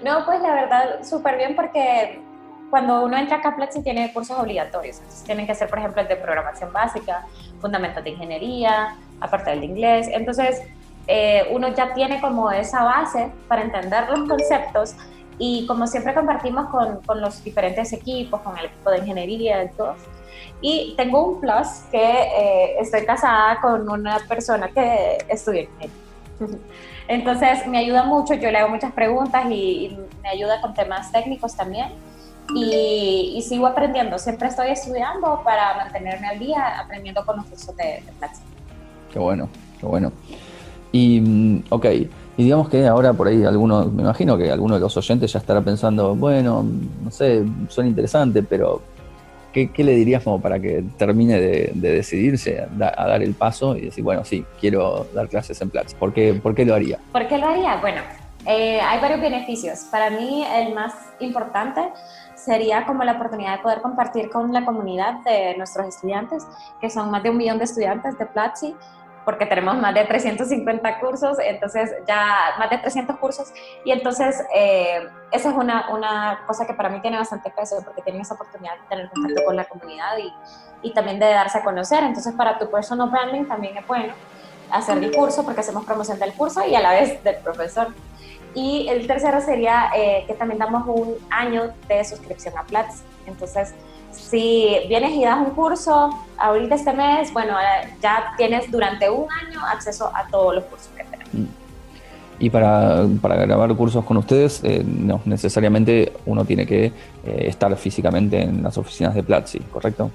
No, 0.01 0.23
pues 0.23 0.41
la 0.41 0.53
verdad, 0.53 1.03
súper 1.03 1.35
bien 1.35 1.55
porque 1.57 2.21
cuando 2.71 3.03
uno 3.03 3.17
entra 3.17 3.37
a 3.37 3.41
Caplex 3.41 3.83
tiene 3.83 4.11
cursos 4.13 4.39
obligatorios. 4.39 4.97
Entonces 4.97 5.23
tienen 5.23 5.45
que 5.45 5.51
hacer, 5.51 5.69
por 5.69 5.77
ejemplo, 5.77 6.01
el 6.01 6.07
de 6.07 6.15
programación 6.15 6.71
básica, 6.73 7.27
fundamentos 7.59 8.03
de 8.03 8.11
ingeniería, 8.11 8.95
aparte 9.21 9.51
del 9.51 9.61
de 9.61 9.65
inglés. 9.67 10.09
Entonces, 10.11 10.61
eh, 11.07 11.47
uno 11.51 11.69
ya 11.69 11.93
tiene 11.93 12.19
como 12.19 12.51
esa 12.51 12.83
base 12.83 13.31
para 13.47 13.61
entender 13.61 14.09
los 14.09 14.27
conceptos 14.27 14.95
y 15.37 15.65
como 15.65 15.87
siempre 15.87 16.13
compartimos 16.13 16.69
con, 16.69 17.01
con, 17.01 17.21
los 17.21 17.43
diferentes 17.43 17.91
equipos, 17.93 18.41
con 18.41 18.57
el 18.57 18.65
equipo 18.65 18.91
de 18.91 18.99
ingeniería 18.99 19.63
y 19.63 19.69
todos. 19.69 19.97
Y 20.61 20.93
tengo 20.95 21.25
un 21.25 21.39
plus 21.39 21.67
que 21.89 21.97
eh, 21.97 22.75
estoy 22.79 23.05
casada 23.05 23.59
con 23.61 23.89
una 23.89 24.19
persona 24.27 24.69
que 24.69 25.17
estudia 25.27 25.61
ingeniería. 25.61 25.95
Entonces 27.07 27.65
me 27.67 27.79
ayuda 27.79 28.03
mucho, 28.03 28.35
yo 28.35 28.51
le 28.51 28.57
hago 28.59 28.69
muchas 28.69 28.91
preguntas 28.93 29.45
y, 29.49 29.53
y 29.85 29.99
me 30.21 30.29
ayuda 30.29 30.61
con 30.61 30.73
temas 30.73 31.11
técnicos 31.11 31.55
también 31.55 31.91
y, 32.55 33.41
sigo 33.47 33.67
aprendiendo. 33.67 34.17
Siempre 34.17 34.47
estoy 34.47 34.69
estudiando 34.69 35.41
para 35.43 35.75
mantenerme 35.75 36.27
al 36.27 36.39
día, 36.39 36.79
aprendiendo 36.79 37.25
con 37.25 37.37
los 37.37 37.45
cursos 37.45 37.75
de, 37.75 38.03
de 38.05 38.11
Qué 39.11 39.19
bueno, 39.19 39.49
qué 39.79 39.85
bueno. 39.85 40.11
Y, 40.91 41.21
mm, 41.21 41.63
ok, 41.69 41.85
y 42.37 42.43
digamos 42.43 42.69
que 42.69 42.87
ahora 42.87 43.13
por 43.13 43.27
ahí 43.27 43.43
alguno, 43.43 43.85
me 43.85 44.03
imagino 44.03 44.37
que 44.37 44.51
alguno 44.51 44.75
de 44.75 44.81
los 44.81 44.95
oyentes 44.97 45.31
ya 45.31 45.39
estará 45.39 45.61
pensando, 45.61 46.15
bueno, 46.15 46.63
no 47.03 47.11
sé, 47.11 47.43
suena 47.67 47.89
interesante, 47.89 48.41
pero 48.43 48.81
¿qué, 49.51 49.69
le 49.77 49.95
dirías 49.95 50.23
como 50.23 50.41
para 50.41 50.59
que 50.59 50.83
termine 50.97 51.39
de, 51.39 51.71
decidirse 51.73 52.61
a, 52.61 52.67
dar 52.77 53.21
el 53.21 53.33
paso 53.33 53.75
y 53.75 53.81
decir, 53.81 54.03
bueno, 54.03 54.23
sí, 54.23 54.45
quiero 54.59 55.07
dar 55.13 55.27
clases 55.27 55.61
en 55.61 55.69
Platzi? 55.69 55.95
¿Por 55.95 56.13
qué, 56.13 56.33
¿Por 56.33 56.55
qué 56.55 56.65
lo 56.65 56.73
haría? 56.73 56.99
¿Por 57.11 57.27
qué 57.27 57.37
lo 57.37 57.47
haría? 57.47 57.77
Bueno, 57.77 58.01
eh, 58.45 58.79
hay 58.81 58.99
varios 58.99 59.21
beneficios. 59.21 59.79
Para 59.91 60.09
mí 60.09 60.43
el 60.55 60.73
más 60.73 60.93
importante 61.19 61.81
sería 62.35 62.85
como 62.85 63.03
la 63.03 63.13
oportunidad 63.13 63.57
de 63.57 63.63
poder 63.63 63.81
compartir 63.81 64.29
con 64.29 64.51
la 64.51 64.65
comunidad 64.65 65.23
de 65.23 65.55
nuestros 65.57 65.87
estudiantes, 65.87 66.47
que 66.79 66.89
son 66.89 67.11
más 67.11 67.21
de 67.21 67.29
un 67.29 67.37
millón 67.37 67.59
de 67.59 67.65
estudiantes 67.65 68.17
de 68.17 68.25
Platzi, 68.25 68.73
porque 69.25 69.45
tenemos 69.45 69.75
más 69.77 69.93
de 69.93 70.03
350 70.05 70.99
cursos, 70.99 71.37
entonces 71.39 71.93
ya 72.07 72.55
más 72.57 72.69
de 72.69 72.77
300 72.77 73.17
cursos, 73.17 73.51
y 73.85 73.91
entonces 73.91 74.43
eh, 74.53 75.07
esa 75.31 75.49
es 75.49 75.55
una, 75.55 75.89
una, 75.89 76.43
cosa 76.47 76.65
que 76.65 76.73
para 76.73 76.89
mí 76.89 76.99
tiene 77.01 77.17
bastante 77.17 77.49
peso, 77.49 77.81
porque 77.83 78.01
tienen 78.01 78.21
esa 78.21 78.33
oportunidad 78.33 78.73
de 78.73 78.87
tener 78.89 79.09
contacto 79.09 79.43
con 79.45 79.55
la 79.55 79.65
comunidad 79.65 80.17
y, 80.17 80.33
y 80.87 80.93
también 80.93 81.19
de 81.19 81.27
darse 81.27 81.59
a 81.59 81.63
conocer, 81.63 82.03
entonces 82.03 82.33
para 82.33 82.57
tu 82.57 82.69
personal 82.69 83.09
branding 83.09 83.45
también 83.45 83.77
es 83.77 83.87
bueno 83.87 84.13
hacer 84.71 84.97
el 85.03 85.11
curso, 85.11 85.43
porque 85.43 85.61
hacemos 85.61 85.85
promoción 85.85 86.19
del 86.19 86.33
curso 86.33 86.65
y 86.65 86.75
a 86.75 86.79
la 86.79 86.91
vez 86.91 87.23
del 87.23 87.37
profesor. 87.37 87.87
Y 88.53 88.87
el 88.89 89.07
tercero 89.07 89.39
sería 89.39 89.91
eh, 89.95 90.25
que 90.27 90.33
también 90.33 90.59
damos 90.59 90.85
un 90.87 91.15
año 91.29 91.73
de 91.87 92.03
suscripción 92.03 92.57
a 92.57 92.63
Platzi. 92.63 93.03
Entonces, 93.25 93.73
si 94.11 94.77
vienes 94.87 95.11
y 95.11 95.23
das 95.23 95.39
un 95.39 95.53
curso 95.53 96.09
ahorita 96.37 96.75
este 96.75 96.93
mes, 96.93 97.31
bueno, 97.33 97.53
ya 98.01 98.33
tienes 98.37 98.69
durante 98.71 99.09
un 99.09 99.27
año 99.31 99.65
acceso 99.65 100.11
a 100.13 100.27
todos 100.27 100.55
los 100.55 100.63
cursos 100.65 100.89
que 100.95 101.03
tenemos. 101.03 101.33
Mm. 101.33 101.45
Y 102.39 102.49
para, 102.49 103.05
para, 103.21 103.35
grabar 103.35 103.75
cursos 103.75 104.03
con 104.03 104.17
ustedes, 104.17 104.63
eh, 104.63 104.83
no 104.83 105.21
necesariamente 105.25 106.11
uno 106.25 106.43
tiene 106.43 106.65
que 106.65 106.85
eh, 106.85 106.93
estar 107.23 107.75
físicamente 107.77 108.41
en 108.41 108.63
las 108.63 108.79
oficinas 108.79 109.13
de 109.13 109.21
Platzi, 109.21 109.59
¿correcto? 109.59 110.09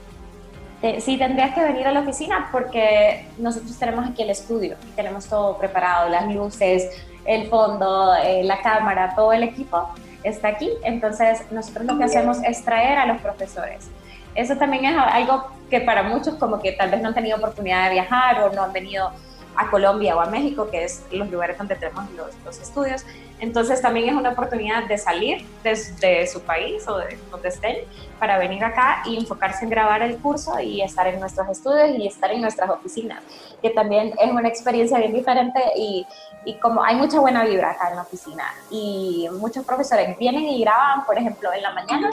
Eh, 0.83 1.01
sí, 1.01 1.17
tendrías 1.17 1.55
que 1.55 1.63
venir 1.63 1.87
a 1.87 1.93
la 1.93 2.01
oficina 2.01 2.49
porque 2.51 3.27
nosotros 3.39 3.79
tenemos 3.79 4.05
aquí 4.09 4.23
el 4.23 4.31
estudio, 4.31 4.75
tenemos 4.97 5.27
todo 5.27 5.57
preparado, 5.57 6.11
las 6.11 6.35
luces, 6.35 6.91
el 7.25 7.47
fondo, 7.47 8.13
la 8.43 8.61
cámara, 8.61 9.15
todo 9.15 9.33
el 9.33 9.45
equipo 9.45 9.89
está 10.29 10.49
aquí. 10.49 10.71
Entonces, 10.85 11.43
nosotros 11.51 11.87
lo 11.87 11.99
que 11.99 12.05
hacemos 12.05 12.39
es 12.45 12.65
traer 12.65 12.99
a 12.99 13.07
los 13.07 13.21
profesores. 13.21 13.89
Eso 14.35 14.57
también 14.57 14.85
es 14.85 14.97
algo 14.97 15.47
que 15.71 15.81
para 15.81 16.03
muchos 16.03 16.35
como 16.35 16.61
que 16.61 16.73
tal 16.73 16.91
vez 16.91 17.01
no 17.01 17.09
han 17.09 17.15
tenido 17.15 17.39
oportunidad 17.39 17.85
de 17.85 17.95
viajar 17.95 18.43
o 18.43 18.53
no 18.53 18.63
han 18.63 18.73
venido 18.73 19.11
a 19.57 19.71
Colombia 19.71 20.17
o 20.17 20.21
a 20.21 20.27
México, 20.27 20.69
que 20.71 20.85
es 20.85 21.05
los 21.11 21.31
lugares 21.31 21.59
donde 21.59 21.77
tenemos 21.77 22.05
los, 22.45 22.59
estudios. 22.59 23.05
Entonces 23.39 23.83
también 23.83 24.09
es 24.09 24.15
una 24.15 24.31
oportunidad 24.31 24.85
de 24.89 24.97
salir 24.97 25.47
desde 25.63 26.27
su 26.27 26.41
país 26.41 26.87
o 26.89 26.99
de 26.99 27.19
donde 27.31 27.49
estén 27.49 27.77
para 28.19 28.39
venir 28.39 28.65
acá 28.65 29.03
y 29.05 29.19
enfocarse 29.19 29.65
en 29.65 29.71
grabar 29.71 30.03
el 30.03 30.17
curso 30.19 30.59
y 30.59 30.81
estar 30.81 31.07
en 31.07 31.21
nuestros 31.21 31.49
estudios 31.49 31.99
y 31.99 32.07
estar 32.07 32.31
en 32.31 32.41
nuestras 32.41 32.71
oficinas, 32.71 33.23
que 33.61 33.71
también 33.71 34.15
es 34.19 34.31
una 34.31 34.49
experiencia 34.49 34.99
bien 34.99 35.13
diferente 35.13 35.61
y, 35.77 36.07
y 36.47 36.55
como 36.55 36.83
hay 36.83 36.97
mucha 36.97 37.21
buena 37.21 37.45
vibra 37.45 37.73
acá 37.73 37.91
en 37.91 37.97
la 37.97 38.03
oficina 38.03 38.45
y 38.71 39.29
muchos 39.39 39.67
profesores 39.67 40.17
vienen 40.19 40.45
y 40.45 40.61
graban, 40.63 41.05
por 41.05 41.19
ejemplo, 41.19 41.53
en 41.53 41.63
la 41.63 41.73
mañana 41.73 42.09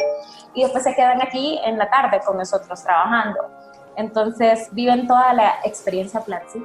y 0.53 0.63
después 0.63 0.83
se 0.83 0.93
quedan 0.93 1.21
aquí 1.21 1.59
en 1.63 1.77
la 1.77 1.89
tarde 1.89 2.19
con 2.25 2.37
nosotros 2.37 2.83
trabajando. 2.83 3.62
Entonces 3.95 4.69
viven 4.71 5.07
toda 5.07 5.33
la 5.33 5.55
experiencia 5.63 6.21
Platzi 6.21 6.63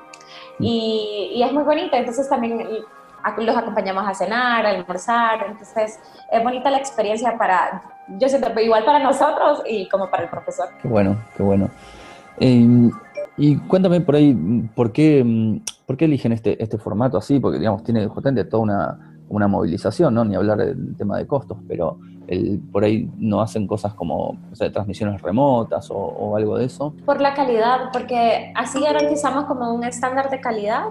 y, 0.58 1.32
y, 1.35 1.42
es 1.42 1.52
muy 1.52 1.62
bonita, 1.62 1.97
entonces 1.97 2.28
también 2.28 2.66
los 3.38 3.56
acompañamos 3.56 4.06
a 4.06 4.14
cenar, 4.14 4.66
a 4.66 4.70
almorzar, 4.70 5.47
entonces 5.47 5.99
es 6.30 6.42
bonita 6.42 6.70
la 6.70 6.78
experiencia 6.78 7.37
para, 7.37 7.82
yo 8.18 8.28
siento, 8.28 8.58
igual 8.61 8.85
para 8.85 8.99
nosotros 8.99 9.62
y 9.66 9.88
como 9.88 10.11
para 10.11 10.25
el 10.25 10.30
profesor. 10.30 10.68
Qué 10.80 10.88
bueno, 10.88 11.16
qué 11.37 11.42
bueno. 11.42 11.70
Eh, 12.40 12.90
y 13.37 13.56
cuéntame 13.56 14.00
por 14.00 14.16
ahí, 14.16 14.35
¿por 14.75 14.92
qué, 14.92 15.25
por 15.87 15.97
qué 15.97 16.06
eligen 16.06 16.32
este, 16.32 16.61
este 16.62 16.76
formato 16.76 17.16
así? 17.16 17.38
Porque, 17.38 17.58
digamos, 17.58 17.85
tiene 17.85 18.06
justamente 18.08 18.44
toda 18.44 18.62
una, 18.62 19.17
una 19.28 19.49
movilización, 19.49 20.14
¿no? 20.14 20.25
Ni 20.25 20.35
hablar 20.35 20.58
del 20.58 20.97
tema 20.97 21.18
de 21.18 21.26
costos, 21.26 21.58
pero 21.66 21.99
el, 22.26 22.61
por 22.73 22.85
ahí 22.85 23.11
no 23.16 23.40
hacen 23.40 23.66
cosas 23.66 23.94
como 23.94 24.37
o 24.52 24.54
sea, 24.54 24.70
transmisiones 24.70 25.20
remotas 25.23 25.88
o, 25.90 26.37
algo 26.37 26.58
de 26.58 26.66
eso. 26.66 26.94
Por 27.04 27.20
la 27.20 27.35
calidad, 27.35 27.90
porque 27.92 28.52
así 28.54 28.80
garantizamos 28.80 29.44
como 29.47 29.73
un 29.73 29.85
estándar 29.85 30.30
de 30.30 30.40
calidad 30.40 30.85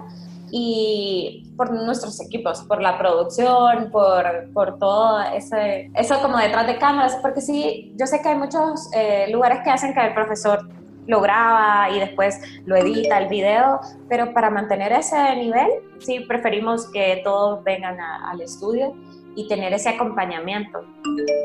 y 0.50 1.52
por 1.56 1.70
nuestros 1.72 2.20
equipos, 2.20 2.62
por 2.62 2.80
la 2.80 2.98
producción, 2.98 3.90
por, 3.90 4.24
por 4.52 4.78
todo 4.78 5.20
ese, 5.20 5.90
eso 5.94 6.20
como 6.22 6.38
detrás 6.38 6.66
de 6.66 6.78
cámaras, 6.78 7.18
porque 7.20 7.40
sí, 7.40 7.94
yo 7.98 8.06
sé 8.06 8.20
que 8.22 8.30
hay 8.30 8.36
muchos 8.36 8.88
eh, 8.94 9.26
lugares 9.30 9.60
que 9.62 9.70
hacen 9.70 9.94
que 9.94 10.00
el 10.00 10.14
profesor 10.14 10.68
lo 11.08 11.20
graba 11.22 11.90
y 11.90 11.98
después 11.98 12.40
lo 12.66 12.76
edita 12.76 13.18
el 13.18 13.28
video, 13.28 13.80
pero 14.08 14.32
para 14.32 14.50
mantener 14.50 14.92
ese 14.92 15.34
nivel, 15.36 15.70
sí 15.98 16.20
preferimos 16.20 16.88
que 16.92 17.22
todos 17.24 17.64
vengan 17.64 17.98
al 17.98 18.40
estudio 18.40 18.94
y 19.34 19.48
tener 19.48 19.72
ese 19.72 19.88
acompañamiento 19.88 20.80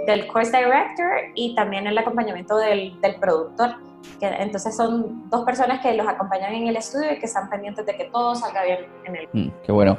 del 0.06 0.28
course 0.28 0.56
director 0.56 1.10
y 1.36 1.56
también 1.56 1.88
el 1.88 1.98
acompañamiento 1.98 2.58
del, 2.58 3.00
del 3.02 3.16
productor. 3.16 3.76
Que, 4.20 4.28
entonces 4.28 4.76
son 4.76 5.30
dos 5.30 5.46
personas 5.46 5.80
que 5.80 5.94
los 5.94 6.06
acompañan 6.06 6.54
en 6.54 6.68
el 6.68 6.76
estudio 6.76 7.14
y 7.14 7.20
que 7.20 7.26
están 7.26 7.50
pendientes 7.50 7.86
de 7.86 7.96
que 7.96 8.06
todo 8.06 8.36
salga 8.36 8.64
bien 8.66 8.80
en 9.06 9.16
el... 9.16 9.28
Mm, 9.32 9.52
qué 9.66 9.72
bueno. 9.72 9.98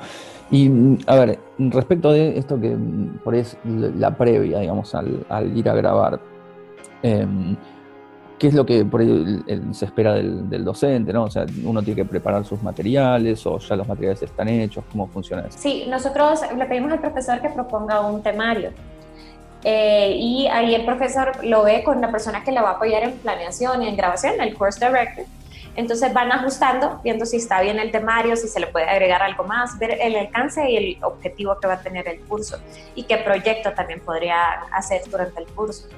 Y 0.51 0.69
mm, 0.69 0.99
a 1.07 1.15
ver, 1.17 1.39
respecto 1.57 2.13
de 2.13 2.37
esto 2.37 2.61
que 2.61 2.69
mm, 2.69 3.21
por 3.25 3.35
es 3.35 3.57
la 3.65 4.15
previa, 4.15 4.59
digamos, 4.59 4.95
al, 4.95 5.25
al 5.31 5.57
ir 5.57 5.71
a 5.71 5.75
grabar, 5.75 6.21
eh, 7.03 7.27
¿Qué 8.45 8.49
es 8.49 8.55
lo 8.55 8.67
que 8.67 8.85
por 8.85 9.01
ahí 9.01 9.43
se 9.73 9.87
espera 9.87 10.13
del, 10.13 10.65
docente? 10.67 11.15
¿no? 11.15 11.25
O 11.25 11.31
sea, 11.31 11.47
uno 11.65 11.83
tiene 11.83 12.03
que 12.03 12.05
preparar 12.05 12.45
sus 12.45 12.63
materiales 12.63 13.47
o 13.47 13.59
ya 13.59 13.75
los 13.75 13.89
materiales 13.89 14.21
están 14.21 14.49
hechos. 14.49 14.85
¿Cómo 14.93 15.07
funciona 15.07 15.47
eso? 15.49 15.57
Sí, 15.59 15.87
nosotros 15.89 16.43
le 16.55 16.67
pedimos 16.67 16.93
al 16.93 17.01
profesor 17.01 17.41
que 17.41 17.49
proponga 17.49 18.03
un 18.03 18.23
temario. 18.23 18.73
Eh, 19.63 20.17
y 20.19 20.47
ahí 20.49 20.75
el 20.75 20.85
profesor 20.85 21.43
lo 21.43 21.63
ve 21.63 21.83
con 21.85 22.03
la 22.03 22.11
persona 22.11 22.45
que 22.45 22.53
le 22.53 22.61
va 22.61 22.73
a 22.73 22.73
apoyar 22.73 23.05
en 23.05 23.13
planeación 23.13 23.83
y 23.83 23.89
en 23.89 23.97
grabación, 23.97 24.39
el 24.39 24.55
course 24.55 24.87
director. 24.87 25.25
Entonces 25.75 26.13
van 26.13 26.31
ajustando, 26.31 27.01
viendo 27.03 27.25
si 27.25 27.39
está 27.39 27.63
bien 27.63 27.79
el 27.79 27.93
temario, 27.93 28.37
si 28.37 28.49
se 28.49 28.61
le 28.61 28.67
puede 28.67 28.85
agregar 28.85 29.23
algo 29.23 29.45
más, 29.45 29.79
ver 29.79 29.97
el 30.03 30.17
alcance 30.17 30.71
y 30.71 30.77
el 30.77 31.03
objetivo 31.03 31.59
que 31.59 31.67
va 31.67 31.75
a 31.75 31.81
tener 31.81 32.07
el 32.09 32.21
curso 32.21 32.59
y 32.95 33.05
qué 33.05 33.17
proyecto 33.17 33.73
también 33.73 34.01
podría 34.01 34.37
hacer 34.71 35.01
durante 35.11 35.41
el 35.41 35.47
curso. 35.47 35.89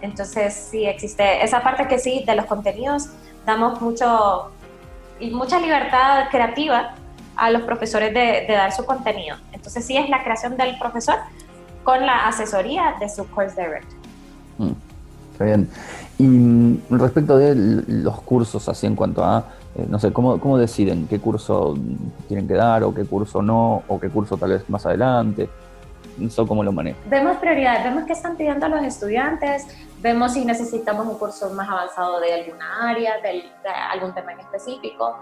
Entonces, 0.00 0.54
sí 0.70 0.86
existe 0.86 1.44
esa 1.44 1.62
parte 1.62 1.86
que 1.86 1.98
sí, 1.98 2.24
de 2.26 2.34
los 2.34 2.46
contenidos, 2.46 3.08
damos 3.44 3.80
mucho, 3.80 4.50
mucha 5.32 5.58
libertad 5.58 6.28
creativa 6.30 6.94
a 7.36 7.50
los 7.50 7.62
profesores 7.62 8.12
de, 8.12 8.46
dar 8.48 8.72
su 8.72 8.84
contenido. 8.84 9.36
Entonces, 9.52 9.84
sí 9.84 9.96
es 9.96 10.08
la 10.08 10.22
creación 10.22 10.56
del 10.56 10.78
profesor 10.78 11.16
con 11.84 12.04
la 12.04 12.26
asesoría 12.26 12.94
de 13.00 13.08
su 13.08 13.28
course 13.30 13.60
director. 13.60 13.98
Mm, 14.58 14.72
está 15.32 15.44
bien. 15.44 15.70
Y 16.18 16.24
mm, 16.24 16.82
respecto 16.90 17.36
de 17.38 17.54
los 17.86 18.20
cursos, 18.22 18.68
así 18.68 18.86
en 18.86 18.94
cuanto 18.94 19.24
a, 19.24 19.44
eh, 19.74 19.86
no 19.88 19.98
sé, 19.98 20.12
¿cómo, 20.12 20.38
¿cómo 20.38 20.58
deciden 20.58 21.06
qué 21.08 21.18
curso 21.18 21.78
tienen 22.28 22.46
que 22.46 22.54
dar 22.54 22.84
o 22.84 22.94
qué 22.94 23.04
curso 23.04 23.40
no, 23.40 23.82
o 23.88 24.00
qué 24.00 24.08
curso 24.10 24.36
tal 24.36 24.50
vez 24.50 24.68
más 24.68 24.84
adelante? 24.84 25.48
¿Eso 26.20 26.46
cómo 26.46 26.62
lo 26.62 26.72
manejan? 26.72 27.00
Vemos 27.08 27.36
prioridades, 27.38 27.84
vemos 27.84 28.04
qué 28.04 28.12
están 28.12 28.36
pidiendo 28.36 28.68
los 28.68 28.82
estudiantes, 28.82 29.66
vemos 30.00 30.32
si 30.32 30.44
necesitamos 30.44 31.06
un 31.06 31.18
curso 31.18 31.50
más 31.50 31.68
avanzado 31.68 32.20
de 32.20 32.34
alguna 32.34 32.90
área, 32.90 33.20
de, 33.20 33.44
algún 33.92 34.14
tema 34.14 34.32
en 34.32 34.40
específico 34.40 35.16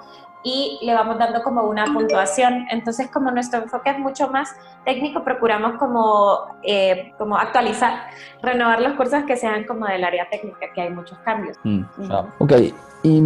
y 0.45 0.79
le 0.83 0.95
vamos 0.95 1.19
dando 1.19 1.43
como 1.43 1.63
una 1.63 1.85
puntuación. 1.87 2.67
Entonces, 2.71 3.09
como 3.11 3.31
nuestro 3.31 3.63
enfoque 3.63 3.91
es 3.91 3.99
mucho 3.99 4.29
más 4.29 4.55
técnico, 4.85 5.25
procuramos 5.25 5.79
como, 5.79 6.59
eh, 6.63 7.13
como 7.19 7.37
actualizar, 7.37 8.09
renovar 8.43 8.81
los 8.81 8.93
cursos 8.93 9.25
que 9.25 9.37
sean 9.37 9.65
como 9.65 9.87
del 9.87 10.05
área 10.05 10.29
técnica, 10.31 10.73
que 10.75 10.83
hay 10.83 10.91
muchos 10.91 11.19
cambios. 11.19 11.57
Mm, 11.65 11.83
ok, 12.39 12.53
y 13.03 13.23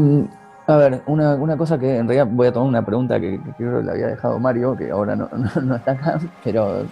a 0.66 0.76
ver, 0.76 1.02
una, 1.06 1.34
una, 1.34 1.56
cosa 1.56 1.78
que 1.78 1.98
en 1.98 2.08
realidad 2.08 2.28
voy 2.30 2.46
a 2.46 2.52
tomar 2.52 2.68
una 2.68 2.84
pregunta 2.84 3.20
que, 3.20 3.38
creo 3.56 3.78
que 3.78 3.84
le 3.84 3.90
había 3.90 4.06
dejado 4.06 4.38
Mario, 4.38 4.76
que 4.76 4.90
ahora 4.90 5.16
no, 5.16 5.28
no, 5.62 5.76
está 5.76 5.92
acá, 5.92 6.20
pero 6.42 6.86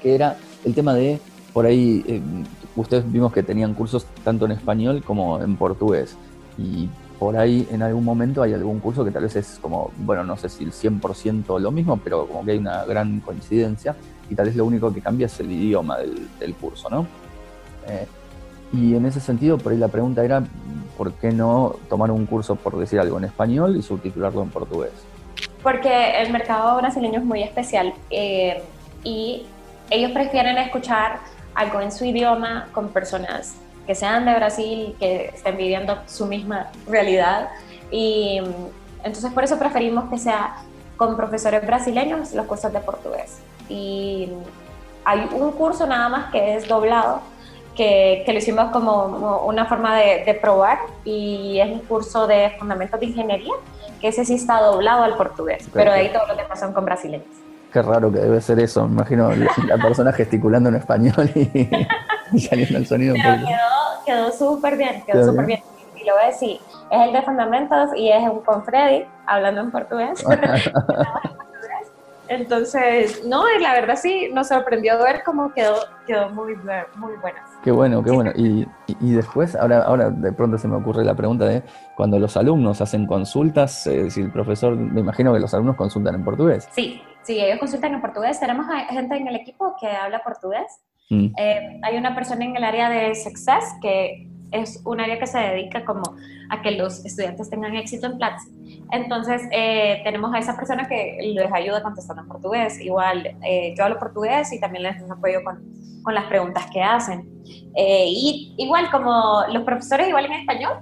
que 0.00 0.14
era 0.14 0.36
el 0.64 0.74
tema 0.74 0.94
de, 0.94 1.20
por 1.52 1.66
ahí, 1.66 2.04
eh, 2.08 2.22
ustedes 2.76 3.10
vimos 3.10 3.32
que 3.32 3.42
tenían 3.42 3.74
cursos 3.74 4.06
tanto 4.22 4.46
en 4.46 4.52
español 4.52 5.02
como 5.04 5.40
en 5.40 5.56
portugués. 5.56 6.16
Y 6.58 6.88
por 7.18 7.36
ahí 7.36 7.66
en 7.70 7.82
algún 7.82 8.04
momento 8.04 8.42
hay 8.42 8.52
algún 8.52 8.80
curso 8.80 9.04
que 9.04 9.10
tal 9.10 9.22
vez 9.22 9.36
es 9.36 9.58
como, 9.60 9.90
bueno, 9.98 10.24
no 10.24 10.36
sé 10.36 10.48
si 10.48 10.64
el 10.64 10.72
100% 10.72 11.58
lo 11.60 11.70
mismo, 11.70 11.96
pero 11.96 12.26
como 12.26 12.44
que 12.44 12.52
hay 12.52 12.58
una 12.58 12.84
gran 12.84 13.20
coincidencia 13.20 13.94
y 14.28 14.34
tal 14.34 14.46
vez 14.46 14.56
lo 14.56 14.64
único 14.64 14.92
que 14.92 15.00
cambia 15.00 15.26
es 15.26 15.38
el 15.40 15.50
idioma 15.50 15.98
del, 15.98 16.54
curso, 16.54 16.88
¿no? 16.90 17.06
Eh, 17.88 18.06
y 18.72 18.94
en 18.96 19.06
ese 19.06 19.20
sentido, 19.20 19.58
por 19.58 19.72
ahí 19.72 19.78
la 19.78 19.88
pregunta 19.88 20.24
era, 20.24 20.42
¿por 20.96 21.12
qué 21.14 21.30
no 21.30 21.76
tomar 21.88 22.10
un 22.10 22.26
curso, 22.26 22.56
por 22.56 22.76
decir 22.76 22.98
algo, 22.98 23.18
en 23.18 23.24
español 23.24 23.76
y 23.76 23.82
subtitularlo 23.82 24.42
en 24.42 24.50
portugués? 24.50 24.92
Porque 25.62 26.20
el 26.20 26.32
mercado 26.32 26.76
brasileño 26.78 27.20
es 27.20 27.24
muy 27.24 27.42
especial 27.42 27.94
eh, 28.10 28.62
y 29.02 29.46
ellos 29.90 30.10
prefieren 30.12 30.58
escuchar 30.58 31.20
algo 31.54 31.80
en 31.80 31.92
su 31.92 32.04
idioma 32.04 32.68
con 32.72 32.88
personas 32.88 33.56
que 33.86 33.94
sean 33.94 34.24
de 34.24 34.34
Brasil, 34.34 34.96
que 34.98 35.26
estén 35.34 35.56
viviendo 35.56 35.98
su 36.06 36.26
misma 36.26 36.70
realidad. 36.86 37.50
Y 37.90 38.40
mm, 38.40 39.04
entonces 39.04 39.32
por 39.32 39.44
eso 39.44 39.58
preferimos 39.58 40.08
que 40.10 40.18
sea 40.18 40.56
con 40.96 41.16
profesores 41.16 41.66
brasileños 41.66 42.32
los 42.32 42.46
cursos 42.46 42.72
de 42.72 42.80
portugués. 42.80 43.38
Y 43.68 44.30
mm, 44.30 44.42
hay 45.04 45.28
un 45.32 45.52
curso 45.52 45.86
nada 45.86 46.08
más 46.08 46.30
que 46.30 46.56
es 46.56 46.66
doblado, 46.66 47.20
que, 47.76 48.22
que 48.24 48.32
lo 48.32 48.38
hicimos 48.38 48.70
como 48.70 49.44
una 49.46 49.66
forma 49.66 49.96
de, 49.96 50.24
de, 50.24 50.34
probar 50.34 50.78
y 51.04 51.58
es 51.58 51.68
un 51.68 51.80
curso 51.80 52.26
de 52.28 52.54
fundamentos 52.56 53.00
de 53.00 53.06
ingeniería, 53.06 53.52
que 54.00 54.08
ese 54.08 54.24
sí 54.24 54.34
está 54.34 54.60
doblado 54.60 55.02
al 55.02 55.16
portugués, 55.16 55.68
pero 55.72 55.90
ahí 55.90 56.08
todos 56.12 56.28
los 56.28 56.36
demás 56.36 56.60
son 56.60 56.72
con 56.72 56.84
brasileños. 56.84 57.43
Qué 57.74 57.82
raro 57.82 58.12
que 58.12 58.20
debe 58.20 58.40
ser 58.40 58.60
eso. 58.60 58.86
Me 58.86 58.92
imagino 58.92 59.32
la 59.34 59.76
persona 59.78 60.12
gesticulando 60.12 60.68
en 60.68 60.76
español 60.76 61.28
y, 61.34 62.38
saliendo 62.38 62.78
el 62.78 62.86
sonido. 62.86 63.16
Pero 63.20 63.38
quedó, 63.38 64.04
quedó 64.06 64.32
súper 64.32 64.76
bien, 64.76 65.02
quedó 65.04 65.26
súper 65.26 65.44
bien. 65.44 65.60
Y 66.00 66.04
lo 66.04 66.12
voy 66.14 66.22
a 66.22 66.26
decir, 66.26 66.60
es 66.88 67.02
el 67.02 67.12
de 67.12 67.22
fundamentos 67.22 67.90
y 67.96 68.10
es 68.10 68.22
un 68.30 68.42
con 68.42 68.64
Freddy, 68.64 69.06
hablando 69.26 69.62
en 69.62 69.72
portugués. 69.72 70.24
Entonces, 72.28 73.24
no, 73.26 73.44
la 73.60 73.72
verdad 73.74 73.96
sí, 73.96 74.30
nos 74.32 74.48
sorprendió 74.48 74.98
ver 74.98 75.22
cómo 75.24 75.52
quedó, 75.52 75.76
quedó 76.06 76.30
muy, 76.30 76.54
muy 76.96 77.12
buena. 77.20 77.44
Qué 77.62 77.70
bueno, 77.70 78.02
qué 78.02 78.10
bueno. 78.10 78.30
Y, 78.34 78.66
y, 79.00 79.12
después, 79.12 79.54
ahora, 79.56 79.82
ahora 79.82 80.10
de 80.10 80.32
pronto 80.32 80.58
se 80.58 80.68
me 80.68 80.76
ocurre 80.76 81.04
la 81.04 81.14
pregunta 81.14 81.44
de 81.44 81.62
cuando 81.96 82.18
los 82.18 82.36
alumnos 82.36 82.80
hacen 82.80 83.06
consultas, 83.06 83.86
eh, 83.86 84.10
si 84.10 84.22
el 84.22 84.30
profesor, 84.30 84.76
me 84.76 85.00
imagino 85.00 85.32
que 85.32 85.40
los 85.40 85.52
alumnos 85.54 85.76
consultan 85.76 86.14
en 86.14 86.24
portugués. 86.24 86.68
Sí, 86.72 87.02
sí, 87.22 87.40
ellos 87.40 87.58
consultan 87.58 87.94
en 87.94 88.00
portugués. 88.00 88.40
Tenemos 88.40 88.66
gente 88.90 89.16
en 89.16 89.28
el 89.28 89.36
equipo 89.36 89.76
que 89.80 89.88
habla 89.88 90.22
portugués. 90.22 90.80
Mm. 91.10 91.26
Eh, 91.36 91.80
hay 91.82 91.96
una 91.96 92.14
persona 92.14 92.44
en 92.44 92.56
el 92.56 92.64
área 92.64 92.88
de 92.88 93.14
Success 93.14 93.64
que 93.82 94.33
es 94.54 94.80
un 94.84 95.00
área 95.00 95.18
que 95.18 95.26
se 95.26 95.38
dedica 95.38 95.84
como 95.84 96.16
a 96.48 96.62
que 96.62 96.70
los 96.72 97.04
estudiantes 97.04 97.50
tengan 97.50 97.74
éxito 97.74 98.06
en 98.06 98.16
Platzi. 98.18 98.82
Entonces, 98.92 99.42
eh, 99.50 100.00
tenemos 100.04 100.32
a 100.32 100.38
esa 100.38 100.56
persona 100.56 100.86
que 100.88 101.18
les 101.20 101.52
ayuda 101.52 101.82
contestando 101.82 102.22
en 102.22 102.28
portugués. 102.28 102.80
Igual, 102.80 103.36
eh, 103.42 103.74
yo 103.76 103.84
hablo 103.84 103.98
portugués 103.98 104.52
y 104.52 104.60
también 104.60 104.84
les 104.84 105.10
apoyo 105.10 105.42
con, 105.42 105.62
con 106.02 106.14
las 106.14 106.24
preguntas 106.24 106.66
que 106.72 106.82
hacen. 106.82 107.28
Eh, 107.76 108.06
y 108.08 108.54
igual, 108.58 108.90
como 108.90 109.42
los 109.52 109.64
profesores, 109.64 110.08
igual 110.08 110.26
en 110.26 110.32
español, 110.32 110.78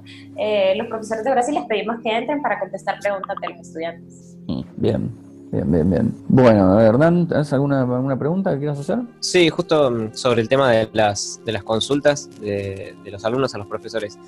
los 0.77 0.87
profesores 0.89 1.25
de 1.25 1.31
Brasil 1.31 1.55
les 1.55 1.65
pedimos 1.65 1.97
que 2.03 2.15
entren 2.15 2.43
para 2.43 2.61
contestar 2.61 2.99
preguntas 3.01 3.37
de 3.41 3.49
los 3.49 3.61
estudiantes. 3.61 4.37
Mm, 4.47 4.63
bien. 4.77 5.32
Bien, 5.53 5.71
bien, 5.71 5.91
bien. 5.91 6.15
Bueno, 6.29 6.81
Hernán, 6.81 7.29
¿tienes 7.29 7.53
alguna, 7.53 7.83
alguna 7.83 8.19
pregunta 8.19 8.55
que 8.55 8.61
quieras 8.61 8.79
hacer? 8.79 9.01
Sí, 9.21 9.51
justo 9.51 9.91
mm, 9.91 10.15
sobre 10.15 10.41
el 10.41 10.49
tema 10.49 10.71
de 10.71 10.89
las, 10.95 11.43
de 11.45 11.53
las 11.53 11.63
consultas 11.63 12.31
de, 12.41 12.97
los 13.05 13.23
alumnos 13.27 13.55
a 13.55 13.59
los 13.59 13.67
profesores. 13.67 14.19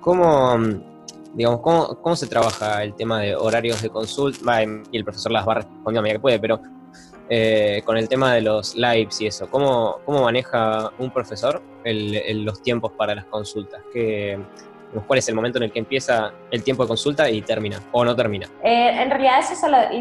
¿Cómo, 0.00 0.56
mm, 0.56 0.82
digamos, 1.34 1.60
cómo, 1.60 2.00
cómo 2.00 2.16
se 2.16 2.26
trabaja 2.26 2.82
el 2.82 2.94
tema 2.94 3.20
de 3.20 3.36
horarios 3.36 3.82
de 3.82 3.90
consulta? 3.90 4.62
y 4.64 4.96
el 4.96 5.04
profesor 5.04 5.32
las 5.32 5.46
va 5.46 5.56
respondiendo 5.56 6.00
a 6.00 6.02
medida 6.02 6.14
que 6.14 6.20
puede, 6.20 6.40
pero 6.40 6.62
eh, 7.28 7.82
con 7.84 7.98
el 7.98 8.08
tema 8.08 8.32
de 8.32 8.40
los 8.40 8.74
lives 8.74 9.20
y 9.20 9.26
eso, 9.26 9.50
¿cómo, 9.50 9.98
cómo 10.06 10.22
maneja 10.22 10.90
un 10.98 11.12
profesor 11.12 11.60
el, 11.84 12.42
los 12.42 12.62
tiempos 12.62 12.92
para 12.92 13.14
las 13.14 13.26
consultas? 13.26 13.82
¿Qué, 13.92 14.38
cuál 15.06 15.18
es 15.18 15.28
el 15.28 15.34
momento 15.34 15.58
en 15.58 15.64
el 15.64 15.72
que 15.72 15.78
empieza 15.78 16.32
el 16.50 16.62
tiempo 16.62 16.82
de 16.82 16.88
consulta 16.88 17.30
y 17.30 17.42
termina 17.42 17.80
o 17.92 18.04
no 18.04 18.14
termina. 18.16 18.46
Eh, 18.62 19.02
en 19.02 19.10
realidad 19.10 19.38
eso 19.38 19.68
le, 19.68 19.98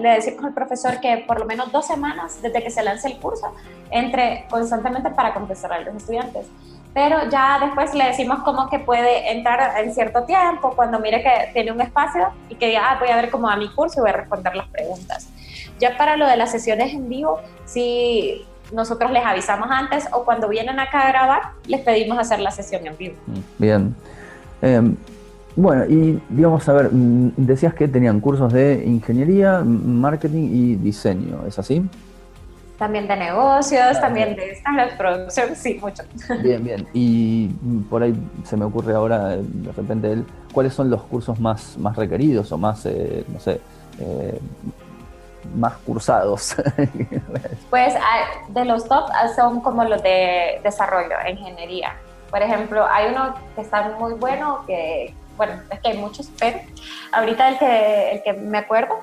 le, 0.00 0.08
decimos 0.10 0.44
al 0.44 0.54
profesor 0.54 1.00
que 1.00 1.24
por 1.26 1.38
lo 1.38 1.46
menos 1.46 1.72
dos 1.72 1.86
semanas 1.86 2.40
desde 2.42 2.62
que 2.62 2.70
se 2.70 2.82
lance 2.82 3.08
el 3.08 3.18
curso 3.18 3.54
entre 3.90 4.46
constantemente 4.50 5.10
para 5.10 5.32
contestar 5.32 5.72
a 5.72 5.80
los 5.80 5.94
estudiantes. 5.94 6.46
Pero 6.94 7.28
ya 7.30 7.58
después 7.60 7.94
le 7.94 8.04
decimos 8.04 8.40
como 8.40 8.68
que 8.68 8.78
puede 8.78 9.30
entrar 9.30 9.78
en 9.78 9.94
cierto 9.94 10.24
tiempo, 10.24 10.72
cuando 10.74 10.98
mire 10.98 11.22
que 11.22 11.50
tiene 11.52 11.70
un 11.70 11.80
espacio 11.80 12.28
y 12.48 12.56
que 12.56 12.68
diga, 12.68 12.90
ah, 12.90 12.96
voy 12.98 13.10
a 13.10 13.16
ver 13.16 13.30
como 13.30 13.48
a 13.48 13.56
mi 13.56 13.68
curso 13.68 14.00
y 14.00 14.02
voy 14.02 14.10
a 14.10 14.14
responder 14.14 14.56
las 14.56 14.68
preguntas. 14.68 15.28
Ya 15.78 15.96
para 15.96 16.16
lo 16.16 16.26
de 16.26 16.36
las 16.36 16.50
sesiones 16.50 16.92
en 16.92 17.08
vivo, 17.08 17.40
sí 17.66 18.44
nosotros 18.72 19.10
les 19.10 19.24
avisamos 19.24 19.68
antes 19.70 20.08
o 20.12 20.24
cuando 20.24 20.48
vienen 20.48 20.78
acá 20.80 21.02
a 21.02 21.08
grabar, 21.08 21.42
les 21.66 21.80
pedimos 21.80 22.18
hacer 22.18 22.40
la 22.40 22.50
sesión 22.50 22.86
en 22.86 22.96
vivo. 22.96 23.16
Bien. 23.58 23.94
Em, 24.62 24.96
bueno, 25.56 25.84
y 25.86 26.22
digamos, 26.28 26.68
a 26.68 26.72
ver, 26.72 26.90
mm, 26.92 27.32
decías 27.36 27.74
que 27.74 27.88
tenían 27.88 28.20
cursos 28.20 28.52
de 28.52 28.84
ingeniería, 28.86 29.62
marketing 29.64 30.48
y 30.52 30.76
diseño, 30.76 31.44
¿es 31.46 31.58
así? 31.58 31.84
También 32.78 33.08
de 33.08 33.16
negocios, 33.16 34.00
también 34.00 34.36
de 34.36 34.54
startups, 34.54 34.94
producción, 34.96 35.56
sí, 35.56 35.80
mucho. 35.82 36.04
Bien, 36.44 36.62
bien. 36.62 36.86
Y 36.92 37.48
por 37.90 38.04
ahí 38.04 38.14
se 38.44 38.56
me 38.56 38.66
ocurre 38.66 38.94
ahora, 38.94 39.36
de 39.36 39.72
repente, 39.72 40.22
¿cuáles 40.52 40.74
son 40.74 40.88
los 40.88 41.02
cursos 41.02 41.40
más, 41.40 41.76
más 41.76 41.96
requeridos 41.96 42.52
o 42.52 42.56
más, 42.56 42.86
eh, 42.86 43.24
no 43.26 43.40
sé, 43.40 43.60
eh, 43.98 44.38
más 45.56 45.72
cursados? 45.78 46.54
pues 47.70 47.94
de 48.50 48.64
los 48.64 48.86
top 48.86 49.10
son 49.34 49.60
como 49.60 49.82
los 49.82 50.00
de 50.04 50.60
desarrollo, 50.62 51.16
ingeniería 51.28 51.96
por 52.30 52.42
ejemplo, 52.42 52.86
hay 52.90 53.10
uno 53.12 53.34
que 53.54 53.60
está 53.62 53.90
muy 53.98 54.14
bueno, 54.14 54.64
que, 54.66 55.14
bueno, 55.36 55.62
es 55.70 55.80
que 55.80 55.88
hay 55.88 55.98
muchos, 55.98 56.30
pero 56.38 56.58
ahorita 57.12 57.48
el 57.48 57.58
que, 57.58 58.10
el 58.12 58.22
que 58.22 58.32
me 58.34 58.58
acuerdo, 58.58 59.00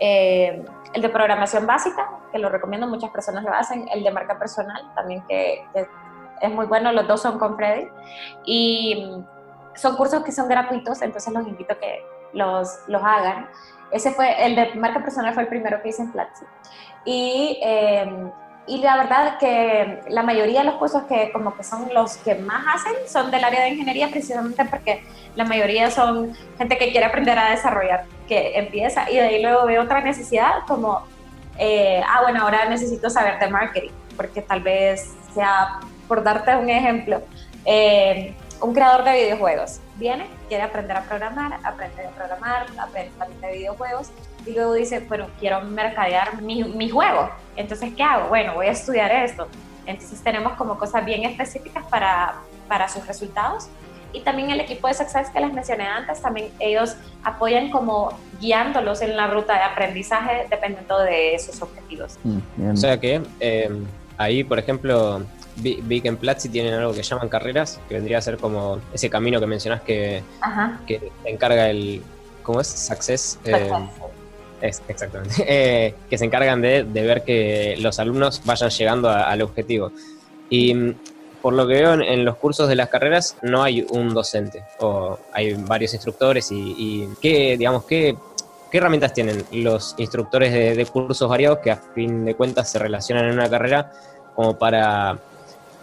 eh, 0.00 0.64
el 0.92 1.02
de 1.02 1.08
programación 1.08 1.66
básica, 1.66 2.08
que 2.32 2.38
lo 2.38 2.48
recomiendo, 2.48 2.86
muchas 2.86 3.10
personas 3.10 3.44
lo 3.44 3.52
hacen, 3.52 3.88
el 3.92 4.02
de 4.02 4.10
marca 4.10 4.38
personal 4.38 4.82
también, 4.94 5.22
que, 5.28 5.64
es 6.40 6.50
muy 6.50 6.66
bueno, 6.66 6.92
los 6.92 7.06
dos 7.06 7.22
son 7.22 7.38
con 7.38 7.56
Freddy, 7.56 7.88
y 8.44 9.22
son 9.74 9.96
cursos 9.96 10.22
que 10.24 10.32
son 10.32 10.48
gratuitos, 10.48 11.00
entonces 11.02 11.32
los 11.32 11.46
invito 11.46 11.74
a 11.74 11.78
que 11.78 12.04
los, 12.32 12.80
los 12.88 13.02
hagan. 13.02 13.48
Ese 13.90 14.10
fue, 14.12 14.44
el 14.44 14.56
de 14.56 14.74
marca 14.74 15.00
personal 15.00 15.32
fue 15.34 15.44
el 15.44 15.48
primero 15.48 15.80
que 15.82 15.90
hice 15.90 16.02
en 16.02 16.12
Platzi. 16.12 16.44
Y 17.04 17.60
eh, 17.62 18.32
y 18.66 18.78
la 18.78 18.96
verdad 18.96 19.38
que 19.38 20.00
la 20.08 20.22
mayoría 20.22 20.60
de 20.60 20.66
los 20.66 20.76
cursos 20.76 21.02
que 21.04 21.30
como 21.32 21.54
que 21.56 21.62
son 21.62 21.88
los 21.92 22.16
que 22.18 22.34
más 22.36 22.64
hacen 22.76 22.94
son 23.06 23.30
del 23.30 23.44
área 23.44 23.62
de 23.62 23.70
ingeniería 23.70 24.08
precisamente 24.08 24.64
porque 24.64 25.04
la 25.36 25.44
mayoría 25.44 25.90
son 25.90 26.34
gente 26.56 26.78
que 26.78 26.90
quiere 26.90 27.06
aprender 27.06 27.38
a 27.38 27.50
desarrollar, 27.50 28.04
que 28.26 28.58
empieza 28.58 29.10
y 29.10 29.16
de 29.16 29.22
ahí 29.22 29.42
luego 29.42 29.66
ve 29.66 29.78
otra 29.78 30.00
necesidad 30.00 30.60
como, 30.66 31.02
eh, 31.58 32.00
ah, 32.08 32.22
bueno, 32.22 32.42
ahora 32.42 32.64
necesito 32.68 33.10
saber 33.10 33.38
de 33.38 33.48
marketing, 33.48 33.90
porque 34.16 34.40
tal 34.40 34.60
vez 34.60 35.12
sea, 35.34 35.80
por 36.08 36.22
darte 36.22 36.56
un 36.56 36.70
ejemplo, 36.70 37.20
eh, 37.66 38.34
un 38.64 38.74
creador 38.74 39.04
de 39.04 39.12
videojuegos 39.12 39.80
viene, 39.96 40.26
quiere 40.48 40.62
aprender 40.62 40.96
a 40.96 41.02
programar, 41.02 41.60
aprende 41.62 42.06
a 42.06 42.10
programar, 42.10 42.66
aprende 42.78 43.12
también 43.18 43.40
de 43.40 43.52
videojuegos 43.52 44.08
y 44.46 44.52
luego 44.52 44.74
dice, 44.74 45.04
pero 45.08 45.28
quiero 45.38 45.60
mercadear 45.62 46.40
mi, 46.40 46.64
mi 46.64 46.88
juego. 46.88 47.30
Entonces, 47.56 47.92
¿qué 47.94 48.02
hago? 48.02 48.28
Bueno, 48.28 48.54
voy 48.54 48.66
a 48.66 48.70
estudiar 48.70 49.12
esto. 49.12 49.48
Entonces 49.86 50.22
tenemos 50.22 50.54
como 50.54 50.78
cosas 50.78 51.04
bien 51.04 51.24
específicas 51.24 51.84
para, 51.86 52.34
para 52.66 52.88
sus 52.88 53.06
resultados. 53.06 53.68
Y 54.12 54.20
también 54.20 54.50
el 54.50 54.60
equipo 54.60 54.86
de 54.86 54.94
Success 54.94 55.28
que 55.30 55.40
les 55.40 55.52
mencioné 55.52 55.86
antes, 55.86 56.22
también 56.22 56.48
ellos 56.60 56.96
apoyan 57.24 57.70
como 57.70 58.16
guiándolos 58.40 59.02
en 59.02 59.16
la 59.16 59.26
ruta 59.26 59.54
de 59.54 59.62
aprendizaje 59.62 60.46
dependiendo 60.48 61.00
de 61.00 61.36
sus 61.38 61.60
objetivos. 61.60 62.16
Mm, 62.22 62.70
o 62.70 62.76
sea 62.76 62.98
que 62.98 63.20
eh, 63.40 63.70
ahí, 64.16 64.44
por 64.44 64.58
ejemplo, 64.58 65.22
vi, 65.56 66.00
que 66.00 66.08
en 66.08 66.16
Platzi 66.16 66.48
tienen 66.48 66.74
algo 66.74 66.92
que 66.92 67.02
llaman 67.02 67.28
carreras, 67.28 67.80
que 67.88 67.94
vendría 67.94 68.18
a 68.18 68.20
ser 68.20 68.38
como 68.38 68.80
ese 68.92 69.10
camino 69.10 69.40
que 69.40 69.46
mencionás 69.46 69.82
que, 69.82 70.22
que 70.86 71.10
encarga 71.24 71.70
el, 71.70 72.02
¿cómo 72.44 72.60
es? 72.60 72.68
Success. 72.68 73.40
Eh, 73.44 73.70
exactamente. 74.60 75.34
Eh, 75.46 75.94
que 76.08 76.16
se 76.16 76.24
encargan 76.24 76.62
de, 76.62 76.84
ver 76.84 77.24
que 77.24 77.76
los 77.78 77.98
alumnos 77.98 78.42
vayan 78.44 78.70
llegando 78.70 79.10
al 79.10 79.42
objetivo. 79.42 79.90
Y 80.48 80.72
mm, 80.74 80.94
por 81.42 81.54
lo 81.54 81.66
que 81.66 81.74
veo 81.74 81.94
en, 81.94 82.24
los 82.24 82.36
cursos 82.36 82.68
de 82.68 82.76
las 82.76 82.88
carreras 82.88 83.36
no 83.42 83.62
hay 83.62 83.84
un 83.90 84.14
docente, 84.14 84.64
o 84.78 85.18
hay 85.32 85.54
varios 85.54 85.92
instructores 85.92 86.50
y, 86.50 87.08
¿qué, 87.20 87.56
digamos, 87.58 87.84
qué, 87.84 88.16
qué, 88.70 88.78
herramientas 88.78 89.12
tienen 89.12 89.44
los 89.52 89.94
instructores 89.98 90.52
de, 90.52 90.86
cursos 90.86 91.28
variados 91.28 91.58
que 91.58 91.70
a 91.70 91.76
fin 91.76 92.24
de 92.24 92.34
cuentas 92.34 92.70
se 92.70 92.78
relacionan 92.78 93.26
en 93.26 93.32
una 93.32 93.50
carrera 93.50 93.92
como 94.34 94.56
para 94.58 95.18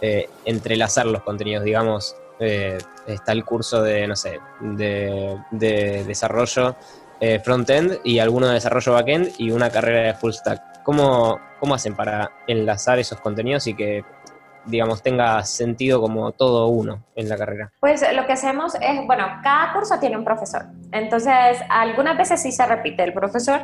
eh, 0.01 0.29
entrelazar 0.45 1.05
los 1.05 1.21
contenidos, 1.23 1.63
digamos, 1.63 2.15
eh, 2.39 2.77
está 3.05 3.31
el 3.33 3.45
curso 3.45 3.83
de, 3.83 4.07
no 4.07 4.15
sé, 4.15 4.39
de, 4.59 5.37
de 5.51 6.03
desarrollo 6.05 6.75
eh, 7.19 7.39
front-end 7.39 7.99
y 8.03 8.17
alguno 8.17 8.47
de 8.47 8.55
desarrollo 8.55 8.93
back-end 8.93 9.33
y 9.37 9.51
una 9.51 9.69
carrera 9.69 10.07
de 10.07 10.13
full 10.15 10.31
stack. 10.31 10.81
¿Cómo, 10.83 11.39
¿Cómo 11.59 11.75
hacen 11.75 11.95
para 11.95 12.31
enlazar 12.47 12.97
esos 12.97 13.21
contenidos 13.21 13.67
y 13.67 13.75
que 13.75 14.03
digamos, 14.65 15.01
tenga 15.01 15.43
sentido 15.43 16.01
como 16.01 16.31
todo 16.31 16.67
uno 16.67 17.03
en 17.15 17.29
la 17.29 17.37
carrera? 17.37 17.71
Pues 17.79 18.03
lo 18.13 18.25
que 18.25 18.33
hacemos 18.33 18.75
es, 18.75 19.05
bueno, 19.05 19.25
cada 19.43 19.73
curso 19.73 19.99
tiene 19.99 20.17
un 20.17 20.23
profesor. 20.23 20.65
Entonces, 20.91 21.57
algunas 21.69 22.17
veces 22.17 22.41
sí 22.41 22.51
se 22.51 22.65
repite 22.65 23.03
el 23.03 23.13
profesor 23.13 23.61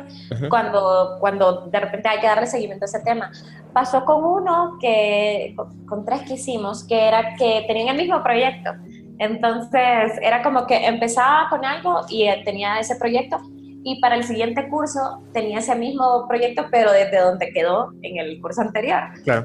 cuando, 0.48 1.16
cuando 1.20 1.66
de 1.66 1.80
repente 1.80 2.08
hay 2.08 2.20
que 2.20 2.26
darle 2.26 2.46
seguimiento 2.46 2.84
a 2.84 2.86
ese 2.86 3.00
tema. 3.00 3.30
Pasó 3.72 4.04
con 4.04 4.24
uno 4.24 4.78
que, 4.80 5.54
con 5.86 6.04
tres 6.04 6.22
que 6.22 6.34
hicimos, 6.34 6.84
que 6.84 7.08
era 7.08 7.34
que 7.36 7.64
tenían 7.66 7.88
el 7.88 7.96
mismo 7.96 8.22
proyecto. 8.22 8.70
Entonces, 9.18 10.12
era 10.22 10.42
como 10.42 10.66
que 10.66 10.86
empezaba 10.86 11.48
con 11.50 11.64
algo 11.64 12.02
y 12.08 12.26
tenía 12.44 12.78
ese 12.78 12.96
proyecto 12.96 13.38
y 13.88 14.00
para 14.00 14.16
el 14.16 14.24
siguiente 14.24 14.68
curso 14.68 15.22
tenía 15.32 15.60
ese 15.60 15.74
mismo 15.74 16.26
proyecto, 16.28 16.66
pero 16.70 16.92
desde 16.92 17.20
donde 17.20 17.50
quedó 17.52 17.90
en 18.02 18.18
el 18.18 18.38
curso 18.38 18.60
anterior, 18.60 19.00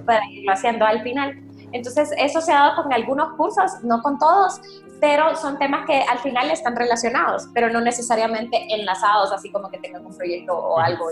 para 0.06 0.22
irlo 0.30 0.52
haciendo 0.52 0.86
al 0.86 1.02
final. 1.02 1.42
Entonces, 1.74 2.12
eso 2.18 2.40
se 2.40 2.54
ha 2.54 2.60
dado 2.60 2.84
con 2.84 2.94
algunos 2.94 3.34
cursos, 3.34 3.84
no 3.84 4.02
con 4.02 4.18
todos, 4.18 4.62
pero 5.02 5.36
son 5.36 5.60
temas 5.60 5.86
que 5.86 6.02
al 6.02 6.20
final 6.20 6.50
están 6.50 6.76
relacionados, 6.76 7.50
pero 7.54 7.70
no 7.70 7.82
necesariamente 7.82 8.74
enlazados, 8.74 9.34
así 9.34 9.52
como 9.52 9.70
que 9.70 9.78
tengan 9.80 10.06
un 10.06 10.16
proyecto 10.16 10.58
o 10.58 10.80
algo. 10.80 11.08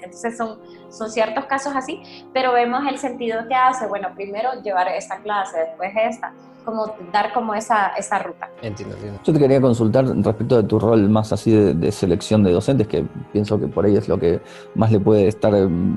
Entonces 0.00 0.36
son, 0.36 0.58
son 0.90 1.10
ciertos 1.10 1.46
casos 1.46 1.72
así, 1.74 2.00
pero 2.32 2.52
vemos 2.52 2.86
el 2.88 2.98
sentido 2.98 3.48
que 3.48 3.54
hace, 3.54 3.86
bueno, 3.86 4.08
primero 4.14 4.50
llevar 4.62 4.86
esta 4.88 5.18
clase, 5.18 5.58
después 5.58 5.90
esta, 5.96 6.32
como 6.64 6.94
dar 7.12 7.32
como 7.32 7.54
esa, 7.54 7.88
esa 7.88 8.18
ruta. 8.18 8.48
Entiendo, 8.62 8.94
entiendo. 8.96 9.20
Yo 9.22 9.32
te 9.32 9.38
quería 9.38 9.60
consultar 9.60 10.04
respecto 10.06 10.56
de 10.56 10.68
tu 10.68 10.78
rol 10.78 11.08
más 11.08 11.32
así 11.32 11.50
de, 11.50 11.92
selección 11.92 12.42
de 12.42 12.52
docentes, 12.52 12.88
que 12.88 13.04
pienso 13.32 13.58
que 13.58 13.66
por 13.66 13.84
ahí 13.84 13.96
es 13.96 14.08
lo 14.08 14.18
que 14.18 14.40
más 14.74 14.90
le 14.90 15.00
puede 15.00 15.28
estar 15.28 15.52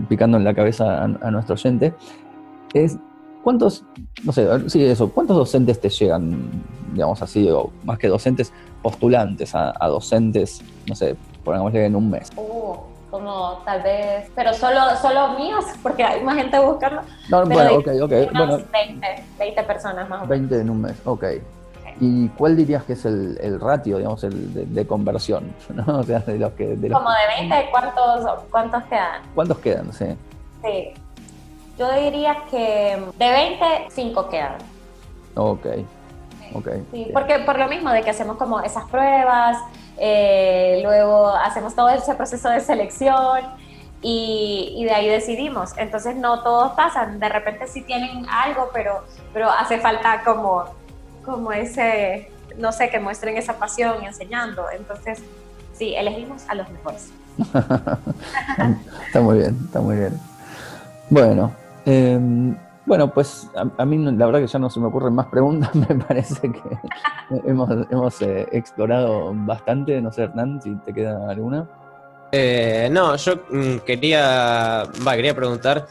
picando 0.09 0.37
en 0.37 0.43
la 0.43 0.53
cabeza 0.53 1.03
a, 1.03 1.31
nuestro 1.31 1.53
oyente. 1.53 1.93
Es, 2.73 2.97
¿cuántos, 3.47 3.86
no 4.25 4.33
sé, 4.33 4.45
sí, 4.69 4.83
eso, 4.83 5.10
cuántos 5.10 5.38
docentes 5.38 5.79
te 5.79 5.88
llegan, 5.88 6.51
digamos 6.91 7.21
así, 7.21 7.49
o 7.49 7.71
más 7.86 7.97
que 7.97 8.10
docentes, 8.10 8.51
postulantes 8.81 9.55
a, 9.55 9.88
docentes, 9.88 10.62
no 10.86 10.93
sé, 10.93 11.15
pongámosle 11.45 11.86
en 11.86 11.95
un 11.95 12.10
mes? 12.10 12.29
Uh, 12.36 12.75
como 13.10 13.62
tal 13.63 13.83
vez, 13.83 14.29
pero 14.36 14.53
solo, 14.53 14.81
solo 15.01 15.39
míos, 15.39 15.63
porque 15.81 16.03
hay 16.03 16.21
más 16.25 16.36
gente 16.36 16.60
buscando. 16.60 17.03
No, 17.29 17.45
bueno, 17.45 17.75
ok, 17.75 17.88
ok. 18.01 18.12
Bueno, 18.33 18.60
20, 18.69 19.23
20 19.39 19.63
personas 19.63 20.10
más 20.10 20.23
o 20.23 20.25
menos. 20.25 20.49
20 20.49 20.60
en 20.60 20.69
un 20.69 20.81
mes, 20.81 20.95
ok. 21.05 21.23
¿Y 22.01 22.27
cuál 22.27 22.57
dirías 22.57 22.83
que 22.83 22.93
es 22.93 23.05
el, 23.05 23.38
el 23.41 23.62
ratio, 23.62 23.95
digamos, 23.95 24.25
el 24.25 24.73
de, 24.75 24.86
conversión? 24.86 25.53
¿no? 25.73 25.99
O 25.99 26.03
sea, 26.03 26.19
de 26.19 26.38
los 26.38 26.51
que... 26.51 26.75
De 26.75 26.89
Como 26.89 27.10
de 27.12 27.47
20, 27.47 27.69
¿cuántos, 27.71 28.43
¿cuántos 28.51 28.83
quedan? 28.83 29.21
¿Cuántos 29.33 29.57
quedan? 29.60 29.93
Sí. 29.93 30.07
Sí. 30.62 30.93
Yo 31.77 31.91
diría 31.93 32.43
que 32.49 32.99
de 33.17 33.29
20, 33.31 33.65
5 33.89 34.29
quedan. 34.29 34.57
Ok. 35.35 35.65
Okay. 36.53 36.87
Sí, 36.91 37.09
porque 37.13 37.39
por 37.39 37.59
lo 37.59 37.67
mismo 37.67 37.91
de 37.91 38.03
que 38.03 38.09
hacemos 38.09 38.37
como 38.37 38.61
esas 38.61 38.85
pruebas, 38.85 39.57
eh, 39.97 40.79
luego 40.81 41.29
hacemos 41.29 41.75
todo 41.75 41.89
ese 41.89 42.15
proceso 42.15 42.49
de 42.49 42.61
selección 42.61 43.41
y, 44.01 44.83
de 44.85 44.91
ahí 44.91 45.07
decidimos. 45.07 45.73
Entonces 45.77 46.15
no 46.15 46.41
todos 46.43 46.71
pasan, 46.73 47.19
de 47.19 47.29
repente 47.29 47.67
sí 47.67 47.81
tienen 47.81 48.25
algo, 48.29 48.69
pero, 48.73 49.03
pero 49.33 49.49
hace 49.49 49.79
falta 49.79 50.23
como, 50.23 50.65
como 51.25 51.51
ese, 51.51 52.31
no 52.57 52.71
sé, 52.71 52.89
que 52.89 52.99
muestren 52.99 53.37
esa 53.37 53.53
pasión 53.53 54.03
enseñando. 54.03 54.65
Entonces 54.71 55.21
sí, 55.73 55.95
elegimos 55.95 56.43
a 56.47 56.55
los 56.55 56.69
mejores. 56.69 57.11
está 59.07 59.21
muy 59.21 59.39
bien, 59.39 59.59
está 59.65 59.81
muy 59.81 59.97
bien. 59.97 60.19
Bueno, 61.09 61.51
em, 61.88 62.56
bueno, 62.86 63.13
pues 63.13 63.50
a, 63.56 63.86
mí 63.86 63.97
la 63.97 64.26
verdad 64.26 64.39
que 64.39 64.47
ya 64.47 64.60
no 64.60 64.69
se 64.69 64.80
me 64.80 64.88
ocurren 64.88 65.13
más 65.13 65.26
preguntas, 65.28 65.73
me 65.89 65.95
parece 65.95 66.52
que 66.52 66.62
hemos, 67.45 68.21
eh, 68.21 68.47
explorado 68.52 69.34
bastante, 69.34 70.00
no 70.02 70.12
sé 70.12 70.23
Hernán, 70.23 70.62
si 70.62 70.76
te 70.78 70.93
queda 70.93 71.30
alguna. 71.30 71.67
Eh, 72.32 72.89
no, 72.91 73.15
yo 73.15 73.36
mm, 73.50 73.78
quería, 73.86 74.84
quería 75.15 75.36
preguntar, 75.36 75.88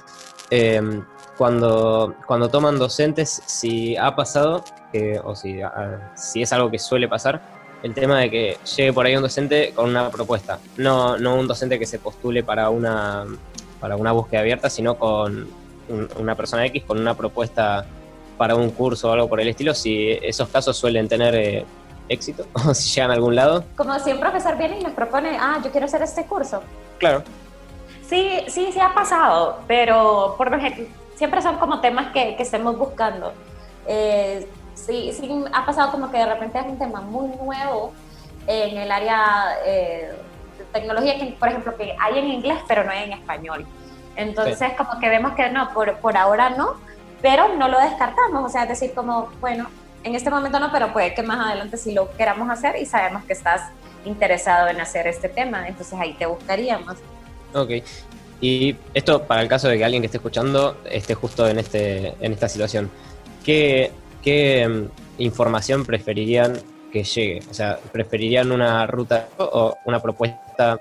em, 0.51 1.05
cuando, 1.37 2.15
cuando 2.27 2.49
toman 2.49 2.79
docentes, 2.79 3.43
si 3.47 3.97
ha 3.97 4.15
pasado, 4.17 4.65
o 5.25 5.35
si, 5.35 5.61
si 6.15 6.41
es 6.41 6.53
algo 6.55 6.71
que 6.71 6.79
suele 6.79 7.09
pasar, 7.09 7.43
el 7.83 7.95
tema 7.95 8.21
de 8.21 8.31
que 8.31 8.57
llegue 8.77 8.93
por 8.93 9.07
ahí 9.07 9.17
un 9.17 9.23
docente 9.23 9.73
con 9.75 9.91
una 9.91 10.11
propuesta, 10.11 10.59
no, 10.77 11.19
no 11.19 11.37
un 11.37 11.47
docente 11.47 11.79
que 11.79 11.87
se 11.87 11.99
postule 11.99 12.43
para 12.43 12.71
una, 12.71 13.25
para 13.81 13.97
una 13.97 14.13
búsqueda 14.13 14.41
abierta, 14.41 14.71
sino 14.71 14.97
con 14.99 15.47
una 15.88 16.35
persona 16.35 16.66
X 16.66 16.85
con 16.85 16.99
una 16.99 17.14
propuesta 17.14 17.85
para 18.37 18.55
un 18.55 18.70
curso 18.70 19.09
o 19.11 19.12
algo 19.12 19.29
por 19.29 19.40
el 19.40 19.49
estilo, 19.49 19.75
si 19.75 20.11
esos 20.22 20.49
casos 20.49 20.77
suelen 20.77 21.09
tener 21.09 21.35
eh, 21.35 21.64
éxito 22.09 22.46
o 22.68 22.75
si 22.75 22.94
llegan 22.94 23.11
a 23.11 23.14
algún 23.14 23.35
lado. 23.35 23.64
Como 23.77 23.99
si 23.99 24.12
un 24.12 24.20
profesor 24.20 24.57
viene 24.57 24.81
y 24.81 24.83
nos 24.83 24.92
propone, 24.92 25.37
ah, 25.40 25.61
yo 25.64 25.70
quiero 25.70 25.87
hacer 25.87 26.03
este 26.03 26.25
curso. 26.27 26.62
Claro. 26.99 27.22
Sí, 28.09 28.40
sí, 28.49 28.70
sí 28.72 28.79
ha 28.81 28.94
pasado, 28.94 29.61
pero 29.66 30.35
por 30.37 30.53
ejemplo, 30.55 30.85
siempre 31.16 31.42
son 31.42 31.57
como 31.57 31.81
temas 31.81 32.12
que, 32.12 32.37
que 32.37 32.42
estemos 32.42 32.79
buscando. 32.79 33.33
Eh, 33.87 34.49
sí, 34.75 35.12
sí 35.12 35.44
ha 35.53 35.66
pasado 35.66 35.90
como 35.90 36.11
que 36.11 36.18
de 36.18 36.27
repente 36.27 36.59
es 36.59 36.66
un 36.66 36.79
tema 36.79 37.01
muy 37.01 37.29
nuevo 37.37 37.92
en 38.46 38.77
el 38.77 38.92
área 38.92 39.57
eh, 39.64 40.12
de 40.59 40.64
tecnología, 40.72 41.18
que 41.18 41.37
por 41.38 41.49
ejemplo 41.49 41.77
que 41.77 41.96
hay 41.99 42.18
en 42.18 42.27
inglés 42.27 42.59
pero 42.68 42.85
no 42.85 42.90
hay 42.90 43.05
en 43.05 43.12
español. 43.14 43.66
Entonces, 44.16 44.72
como 44.76 44.98
que 44.98 45.09
vemos 45.09 45.35
que 45.35 45.50
no, 45.50 45.72
por, 45.72 45.98
por 45.98 46.16
ahora 46.16 46.50
no, 46.50 46.74
pero 47.22 47.55
no 47.57 47.68
lo 47.68 47.79
descartamos. 47.79 48.44
O 48.44 48.48
sea, 48.48 48.62
es 48.62 48.68
decir, 48.70 48.92
como, 48.94 49.29
bueno, 49.40 49.68
en 50.05 50.14
este 50.14 50.31
momento 50.31 50.61
no, 50.61 50.70
pero 50.70 50.92
puede 50.92 51.14
que 51.14 51.22
más 51.22 51.44
adelante 51.46 51.76
sí 51.76 51.92
lo 51.92 52.11
queramos 52.16 52.48
hacer 52.50 52.76
y 52.81 52.87
sabemos 52.87 53.24
que 53.24 53.33
estás 53.33 53.70
interesado 54.05 54.68
en 54.68 54.81
hacer 54.81 55.07
este 55.07 55.29
tema, 55.29 55.66
entonces 55.66 55.98
ahí 55.98 56.14
te 56.14 56.26
buscaríamos. 56.26 56.96
Ok. 57.52 57.70
Y 58.40 58.76
esto 58.94 59.24
para 59.24 59.42
el 59.42 59.48
caso 59.48 59.68
de 59.68 59.79
que 59.79 59.85
alguien 59.85 60.02
que 60.02 60.07
esté 60.07 60.18
escuchando 60.18 60.76
esté 60.85 61.14
justo 61.14 61.48
en, 61.48 61.59
este, 61.59 62.14
en 62.20 62.33
esta 62.33 62.48
situación. 62.48 62.90
¿Qué, 63.44 63.90
qué 64.22 64.68
mm, 64.68 65.22
información 65.22 65.85
preferirían 65.85 66.59
que 66.92 67.02
llegue? 67.02 67.42
O 67.50 67.55
sea, 67.55 67.79
¿preferirían 67.92 68.52
una 68.52 68.87
ruta 68.87 69.29
o 69.38 69.76
una 69.87 70.00
propuesta 70.00 70.79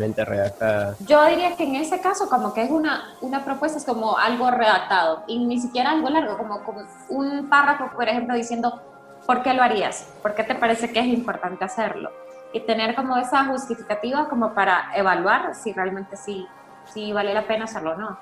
redactada. 0.00 0.96
Yo 1.00 1.24
diría 1.26 1.56
que 1.56 1.64
en 1.64 1.76
ese 1.76 2.00
caso 2.00 2.28
como 2.28 2.52
que 2.52 2.62
es 2.62 2.70
una, 2.70 3.14
una 3.20 3.44
propuesta, 3.44 3.78
es 3.78 3.84
como 3.84 4.16
algo 4.16 4.50
redactado 4.50 5.24
y 5.26 5.44
ni 5.44 5.60
siquiera 5.60 5.90
algo 5.90 6.10
largo, 6.10 6.36
como, 6.36 6.62
como 6.62 6.82
un 7.08 7.48
párrafo, 7.48 7.90
por 7.94 8.08
ejemplo, 8.08 8.34
diciendo 8.34 8.82
por 9.26 9.42
qué 9.42 9.54
lo 9.54 9.62
harías, 9.62 10.08
por 10.22 10.34
qué 10.34 10.44
te 10.44 10.54
parece 10.54 10.92
que 10.92 11.00
es 11.00 11.06
importante 11.06 11.64
hacerlo 11.64 12.10
y 12.52 12.60
tener 12.60 12.94
como 12.94 13.16
esa 13.16 13.44
justificativa 13.46 14.28
como 14.28 14.54
para 14.54 14.90
evaluar 14.94 15.54
si 15.54 15.72
realmente 15.72 16.16
sí, 16.16 16.46
sí 16.92 17.12
vale 17.12 17.34
la 17.34 17.46
pena 17.46 17.64
hacerlo 17.64 17.92
o 17.92 17.96
no. 17.96 18.18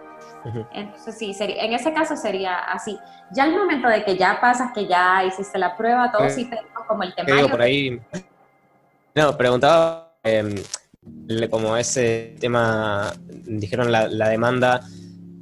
Entonces 0.73 1.19
sí, 1.19 1.35
sería, 1.35 1.63
en 1.63 1.73
ese 1.73 1.93
caso 1.93 2.17
sería 2.17 2.59
así. 2.59 2.99
Ya 3.31 3.45
el 3.45 3.55
momento 3.55 3.89
de 3.89 4.05
que 4.05 4.17
ya 4.17 4.41
pasas, 4.41 4.73
que 4.73 4.87
ya 4.87 5.23
hiciste 5.25 5.59
la 5.59 5.77
prueba, 5.77 6.11
todo 6.11 6.29
sí 6.31 6.47
tenemos 6.47 6.71
como 6.87 7.03
el 7.03 7.15
tema. 7.15 7.49
por 7.49 7.61
ahí. 7.61 8.01
No, 9.15 9.37
preguntaba 9.37 10.13
em, 10.23 10.55
como 11.51 11.77
ese 11.77 12.37
tema, 12.39 13.13
dijeron 13.45 13.91
la, 13.91 14.29
demanda 14.29 14.81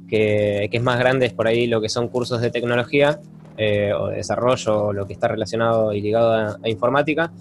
que, 0.07 0.69
es 0.71 0.81
más 0.83 0.99
grande 0.99 1.27
es 1.27 1.33
por 1.33 1.47
ahí 1.47 1.67
lo 1.67 1.81
que 1.81 1.89
son 1.89 2.07
cursos 2.07 2.41
de 2.41 2.51
tecnología 2.51 3.19
eh, 3.57 3.93
o 3.93 4.07
de 4.07 4.17
desarrollo 4.17 4.85
o 4.85 4.93
lo 4.93 5.05
que 5.05 5.13
está 5.13 5.27
relacionado 5.27 5.93
y 5.93 6.01
ligado 6.01 6.57
a, 6.61 6.69
informática. 6.69 7.31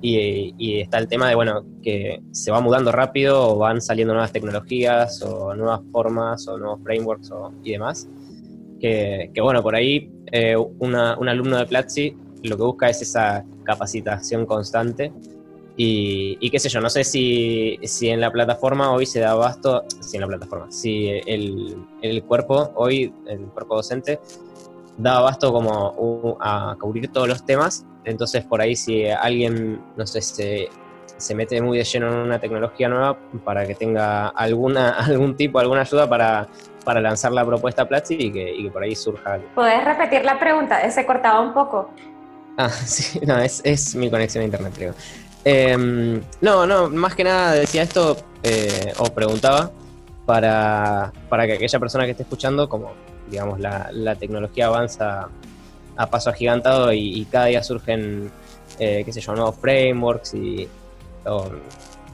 Y, 0.00 0.80
está 0.80 0.98
el 0.98 1.08
tema 1.08 1.28
de, 1.28 1.34
bueno, 1.34 1.64
que 1.82 2.22
se 2.30 2.52
va 2.52 2.60
mudando 2.60 2.92
rápido 2.92 3.50
o 3.50 3.58
van 3.58 3.80
saliendo 3.80 4.14
nuevas 4.14 4.32
tecnologías 4.32 5.20
o 5.22 5.54
nuevas 5.56 5.80
formas 5.90 6.46
o 6.46 6.56
nuevos 6.56 6.80
frameworks 6.84 7.32
y 7.64 7.72
demás. 7.72 8.08
Que, 8.80 9.32
bueno, 9.42 9.60
por 9.60 9.74
ahí 9.74 10.08
eh, 10.30 10.56
un 10.56 10.94
alumno 10.94 11.58
de 11.58 11.66
Platzi 11.66 12.16
lo 12.44 12.56
que 12.56 12.62
busca 12.62 12.88
es 12.88 13.02
esa 13.02 13.44
capacitación 13.64 14.46
constante 14.46 15.12
y, 15.80 16.50
qué 16.50 16.58
sé 16.58 16.68
yo, 16.68 16.80
no 16.80 16.90
sé 16.90 17.04
si, 17.04 17.78
si, 17.84 18.08
en 18.08 18.20
la 18.20 18.32
plataforma 18.32 18.90
hoy 18.90 19.06
se 19.06 19.20
da 19.20 19.30
abasto, 19.30 19.84
si 20.00 20.16
en 20.16 20.22
la 20.22 20.26
plataforma, 20.26 20.66
si 20.72 21.08
el, 21.24 21.76
el 22.02 22.24
cuerpo 22.24 22.72
hoy, 22.74 23.14
el 23.28 23.42
cuerpo 23.46 23.76
docente, 23.76 24.18
da 24.96 25.18
abasto 25.18 25.52
como 25.52 26.36
a 26.40 26.76
cubrir 26.80 27.12
todos 27.12 27.28
los 27.28 27.46
temas. 27.46 27.86
Entonces 28.04 28.44
por 28.44 28.60
ahí 28.60 28.74
si 28.74 29.06
alguien, 29.06 29.80
no 29.96 30.04
sé, 30.04 30.20
se, 30.20 30.68
se 31.16 31.34
mete 31.36 31.62
muy 31.62 31.78
de 31.78 31.84
lleno 31.84 32.08
en 32.08 32.14
una 32.14 32.40
tecnología 32.40 32.88
nueva 32.88 33.16
para 33.44 33.64
que 33.64 33.76
tenga 33.76 34.28
alguna, 34.30 34.90
algún 34.98 35.36
tipo, 35.36 35.60
alguna 35.60 35.82
ayuda 35.82 36.08
para, 36.08 36.48
para 36.84 37.00
lanzar 37.00 37.30
la 37.30 37.46
propuesta 37.46 37.86
Platzi 37.86 38.14
y 38.18 38.32
que, 38.32 38.52
y 38.52 38.64
que 38.64 38.70
por 38.72 38.82
ahí 38.82 38.96
surja 38.96 39.34
algo. 39.34 39.46
¿Puedes 39.54 39.84
repetir 39.84 40.24
la 40.24 40.40
pregunta? 40.40 40.90
Se 40.90 41.06
cortaba 41.06 41.40
un 41.40 41.54
poco. 41.54 41.88
Ah, 42.56 42.68
sí, 42.84 43.20
no, 43.24 43.38
es, 43.38 43.60
es 43.64 43.94
mi 43.94 44.10
conexión 44.10 44.42
a 44.42 44.44
internet, 44.46 44.72
creo. 44.74 44.94
Em, 45.50 46.20
no, 46.42 46.66
no, 46.66 46.90
más 46.90 47.14
que 47.14 47.24
nada 47.24 47.52
decía 47.52 47.82
esto 47.82 48.18
eh, 48.42 48.92
o 48.98 49.04
preguntaba 49.06 49.70
para, 50.26 51.10
para, 51.30 51.46
que 51.46 51.54
aquella 51.54 51.78
persona 51.78 52.04
que 52.04 52.10
esté 52.10 52.24
escuchando, 52.24 52.68
como 52.68 52.92
digamos 53.30 53.58
la, 53.58 54.14
tecnología 54.16 54.66
avanza 54.66 55.30
a 55.96 56.06
paso 56.10 56.28
agigantado 56.28 56.92
y, 56.92 57.26
cada 57.32 57.46
día 57.46 57.62
surgen, 57.62 58.30
eh, 58.78 59.00
qué 59.06 59.10
sé 59.10 59.22
yo, 59.22 59.34
nuevos 59.34 59.56
frameworks 59.56 60.34
y, 60.34 60.68
o, 61.24 61.50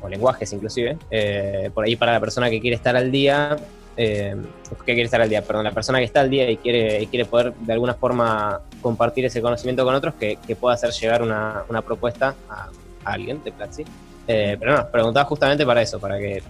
lenguajes 0.09 0.53
inclusive, 0.53 0.97
eh, 1.11 1.73
por 1.75 1.87
ahí 1.87 1.97
para 1.97 2.13
la 2.13 2.21
persona 2.21 2.49
que 2.49 2.61
quiere 2.61 2.77
estar 2.77 2.95
al 2.95 3.11
día, 3.11 3.57
que 3.97 4.37
quiere 4.85 5.03
estar 5.03 5.21
al 5.21 5.29
día, 5.29 5.43
perdón, 5.43 5.65
la 5.65 5.73
persona 5.73 5.99
que 5.99 6.05
está 6.05 6.21
al 6.21 6.31
día 6.31 6.49
y 6.49 6.57
quiere, 6.59 7.05
quiere 7.09 7.25
poder 7.25 7.53
de 7.53 7.73
alguna 7.73 7.95
forma 7.95 8.61
compartir 8.81 9.25
ese 9.25 9.43
conocimiento 9.43 9.85
con 9.85 9.93
otros, 9.93 10.15
que, 10.15 10.39
pueda 10.55 10.77
hacer 10.77 10.93
llegar 10.93 11.21
una, 11.21 11.65
una 11.69 11.83
propuesta 11.83 12.37
a 12.49 12.69
alguien 13.05 13.43
de 13.43 13.53
Platzi. 13.53 13.85
Eh, 14.27 14.57
pero 14.59 14.77
no, 14.77 14.91
preguntaba 14.91 15.27
justamente 15.27 15.67
para 15.67 15.83
eso, 15.83 16.01
para 16.01 16.19
que, 16.19 16.43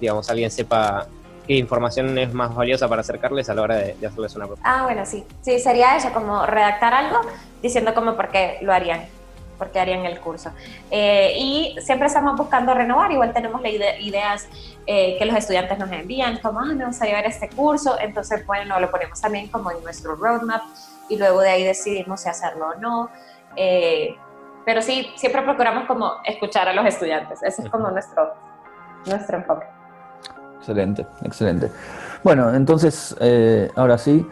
digamos, 0.00 0.28
alguien 0.28 0.50
sepa 0.50 1.06
qué 1.46 1.54
información 1.54 2.16
es 2.18 2.32
más 2.32 2.54
valiosa 2.54 2.88
para 2.88 3.00
acercarles 3.00 3.48
a 3.48 3.54
la 3.54 3.62
hora 3.62 3.76
de, 3.76 3.96
hacerles 4.06 4.36
una 4.36 4.46
propuesta. 4.46 4.80
Ah, 4.80 4.84
bueno, 4.84 5.04
sí. 5.06 5.24
Sí, 5.40 5.58
sería 5.58 5.96
eso, 5.96 6.12
como 6.12 6.46
redactar 6.46 6.94
algo 6.94 7.20
diciendo 7.62 7.94
como 7.94 8.16
por 8.16 8.28
qué 8.28 8.58
lo 8.62 8.72
harían 8.72 9.02
porque 9.62 9.78
harían 9.78 10.04
el 10.06 10.18
curso. 10.18 10.50
Eh, 10.90 11.34
y 11.38 11.76
siempre 11.80 12.08
estamos 12.08 12.36
buscando 12.36 12.74
renovar, 12.74 13.12
igual 13.12 13.32
tenemos 13.32 13.62
las 13.62 13.72
ideas 13.72 14.48
eh, 14.88 15.16
que 15.16 15.24
los 15.24 15.36
estudiantes 15.36 15.78
nos 15.78 15.92
envían, 15.92 16.38
como, 16.38 16.58
ah, 16.58 16.74
me 16.74 16.84
gustaría 16.84 17.14
ver 17.14 17.26
este 17.26 17.48
curso, 17.48 17.96
entonces, 18.00 18.44
bueno, 18.44 18.80
lo 18.80 18.90
ponemos 18.90 19.20
también 19.20 19.46
como 19.46 19.70
en 19.70 19.80
nuestro 19.84 20.16
roadmap 20.16 20.62
y 21.08 21.16
luego 21.16 21.42
de 21.42 21.50
ahí 21.50 21.62
decidimos 21.62 22.22
si 22.22 22.28
hacerlo 22.28 22.70
o 22.70 22.80
no. 22.80 23.10
Eh, 23.54 24.16
pero 24.64 24.82
sí, 24.82 25.12
siempre 25.16 25.42
procuramos 25.42 25.86
como 25.86 26.12
escuchar 26.24 26.68
a 26.68 26.72
los 26.72 26.86
estudiantes, 26.86 27.42
ese 27.42 27.62
es 27.62 27.68
como 27.70 27.90
nuestro, 27.90 28.34
nuestro 29.06 29.38
enfoque. 29.38 29.66
Excelente, 30.58 31.06
excelente. 31.24 31.70
Bueno, 32.22 32.54
entonces, 32.54 33.16
ahora 33.74 33.98
sí, 33.98 34.26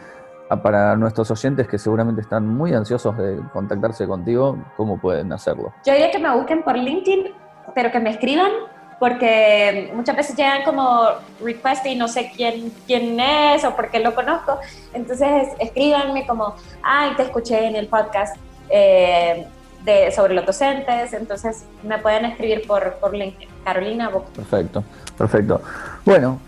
para 0.63 0.95
nuestros 0.95 1.29
oyentes 1.31 1.67
que 1.67 1.77
seguramente 1.77 2.21
están 2.21 2.47
muy 2.47 2.73
ansiosos 2.73 3.17
de 3.17 3.39
contactarse 3.53 4.07
contigo, 4.07 4.57
¿cómo 4.75 4.99
pueden 4.99 5.31
hacerlo? 5.31 5.73
Yo 5.85 5.93
diría 5.93 6.11
que 6.11 6.19
me 6.19 6.33
busquen 6.35 6.63
por 6.63 6.77
LinkedIn, 6.77 7.33
pero 7.73 7.91
que 7.91 7.99
me 7.99 8.11
escriban, 8.11 8.51
porque 8.99 9.91
muchas 9.95 10.15
veces 10.15 10.35
llegan 10.35 10.63
como 10.63 11.03
request 11.43 11.85
y 11.85 11.95
no 11.95 12.07
sé 12.07 12.31
quién, 12.35 12.71
quién 12.85 13.19
es 13.19 13.63
o 13.63 13.75
por 13.75 13.89
qué 13.89 13.99
lo 13.99 14.13
conozco. 14.13 14.59
Entonces 14.93 15.49
escríbanme 15.59 16.27
como, 16.27 16.55
ay, 16.83 17.15
te 17.15 17.23
escuché 17.23 17.67
en 17.67 17.75
el 17.75 17.87
podcast 17.87 18.35
eh, 18.69 19.47
de, 19.83 20.11
sobre 20.11 20.33
los 20.33 20.45
docentes. 20.45 21.13
Entonces 21.13 21.65
me 21.83 21.97
pueden 21.99 22.25
escribir 22.25 22.65
por, 22.67 22.93
por 22.95 23.13
LinkedIn, 23.13 23.49
Carolina 23.63 24.11
Perfecto, 24.35 24.83
perfecto. 25.17 25.61
Bueno, 26.05 26.39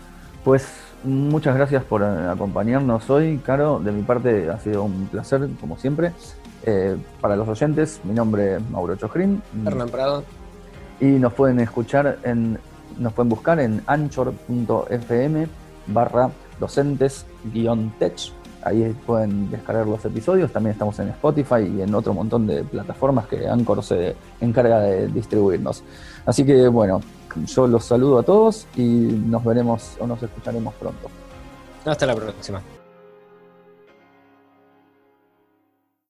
pues 0.44 0.84
Muchas 1.04 1.54
gracias 1.54 1.84
por 1.84 2.00
eh, 2.00 2.28
acompañarnos 2.30 3.10
hoy, 3.10 3.38
Caro. 3.44 3.78
De 3.78 3.92
mi 3.92 4.02
parte 4.02 4.48
ha 4.50 4.58
sido 4.58 4.84
un 4.84 5.06
placer, 5.08 5.46
como 5.60 5.76
siempre. 5.76 6.12
Eh, 6.64 6.96
para 7.20 7.36
los 7.36 7.46
oyentes, 7.46 8.00
mi 8.04 8.14
nombre 8.14 8.56
es 8.56 8.70
Mauro 8.70 8.96
Chojrin. 8.96 9.42
Hernán 9.66 9.90
Prado. 9.90 10.24
Y 11.00 11.06
nos 11.06 11.34
pueden 11.34 11.60
escuchar 11.60 12.18
en, 12.22 12.58
nos 12.98 13.12
pueden 13.12 13.28
buscar 13.28 13.60
en 13.60 13.82
anchor.fm 13.86 15.46
barra 15.88 16.30
docentes 16.58 17.26
tech. 17.98 18.14
Ahí 18.64 18.96
pueden 19.06 19.50
descargar 19.50 19.86
los 19.86 20.02
episodios. 20.04 20.50
También 20.50 20.72
estamos 20.72 20.98
en 20.98 21.10
Spotify 21.10 21.70
y 21.76 21.82
en 21.82 21.94
otro 21.94 22.14
montón 22.14 22.46
de 22.46 22.64
plataformas 22.64 23.26
que 23.26 23.46
Anchor 23.46 23.82
se 23.84 24.16
encarga 24.40 24.80
de 24.80 25.08
distribuirnos. 25.08 25.82
Así 26.24 26.44
que 26.46 26.66
bueno, 26.68 27.00
yo 27.46 27.66
los 27.66 27.84
saludo 27.84 28.18
a 28.18 28.22
todos 28.22 28.66
y 28.76 28.82
nos 28.82 29.44
veremos 29.44 29.96
o 30.00 30.06
nos 30.06 30.22
escucharemos 30.22 30.72
pronto. 30.74 31.10
Hasta 31.84 32.06
la 32.06 32.14
próxima. 32.14 32.62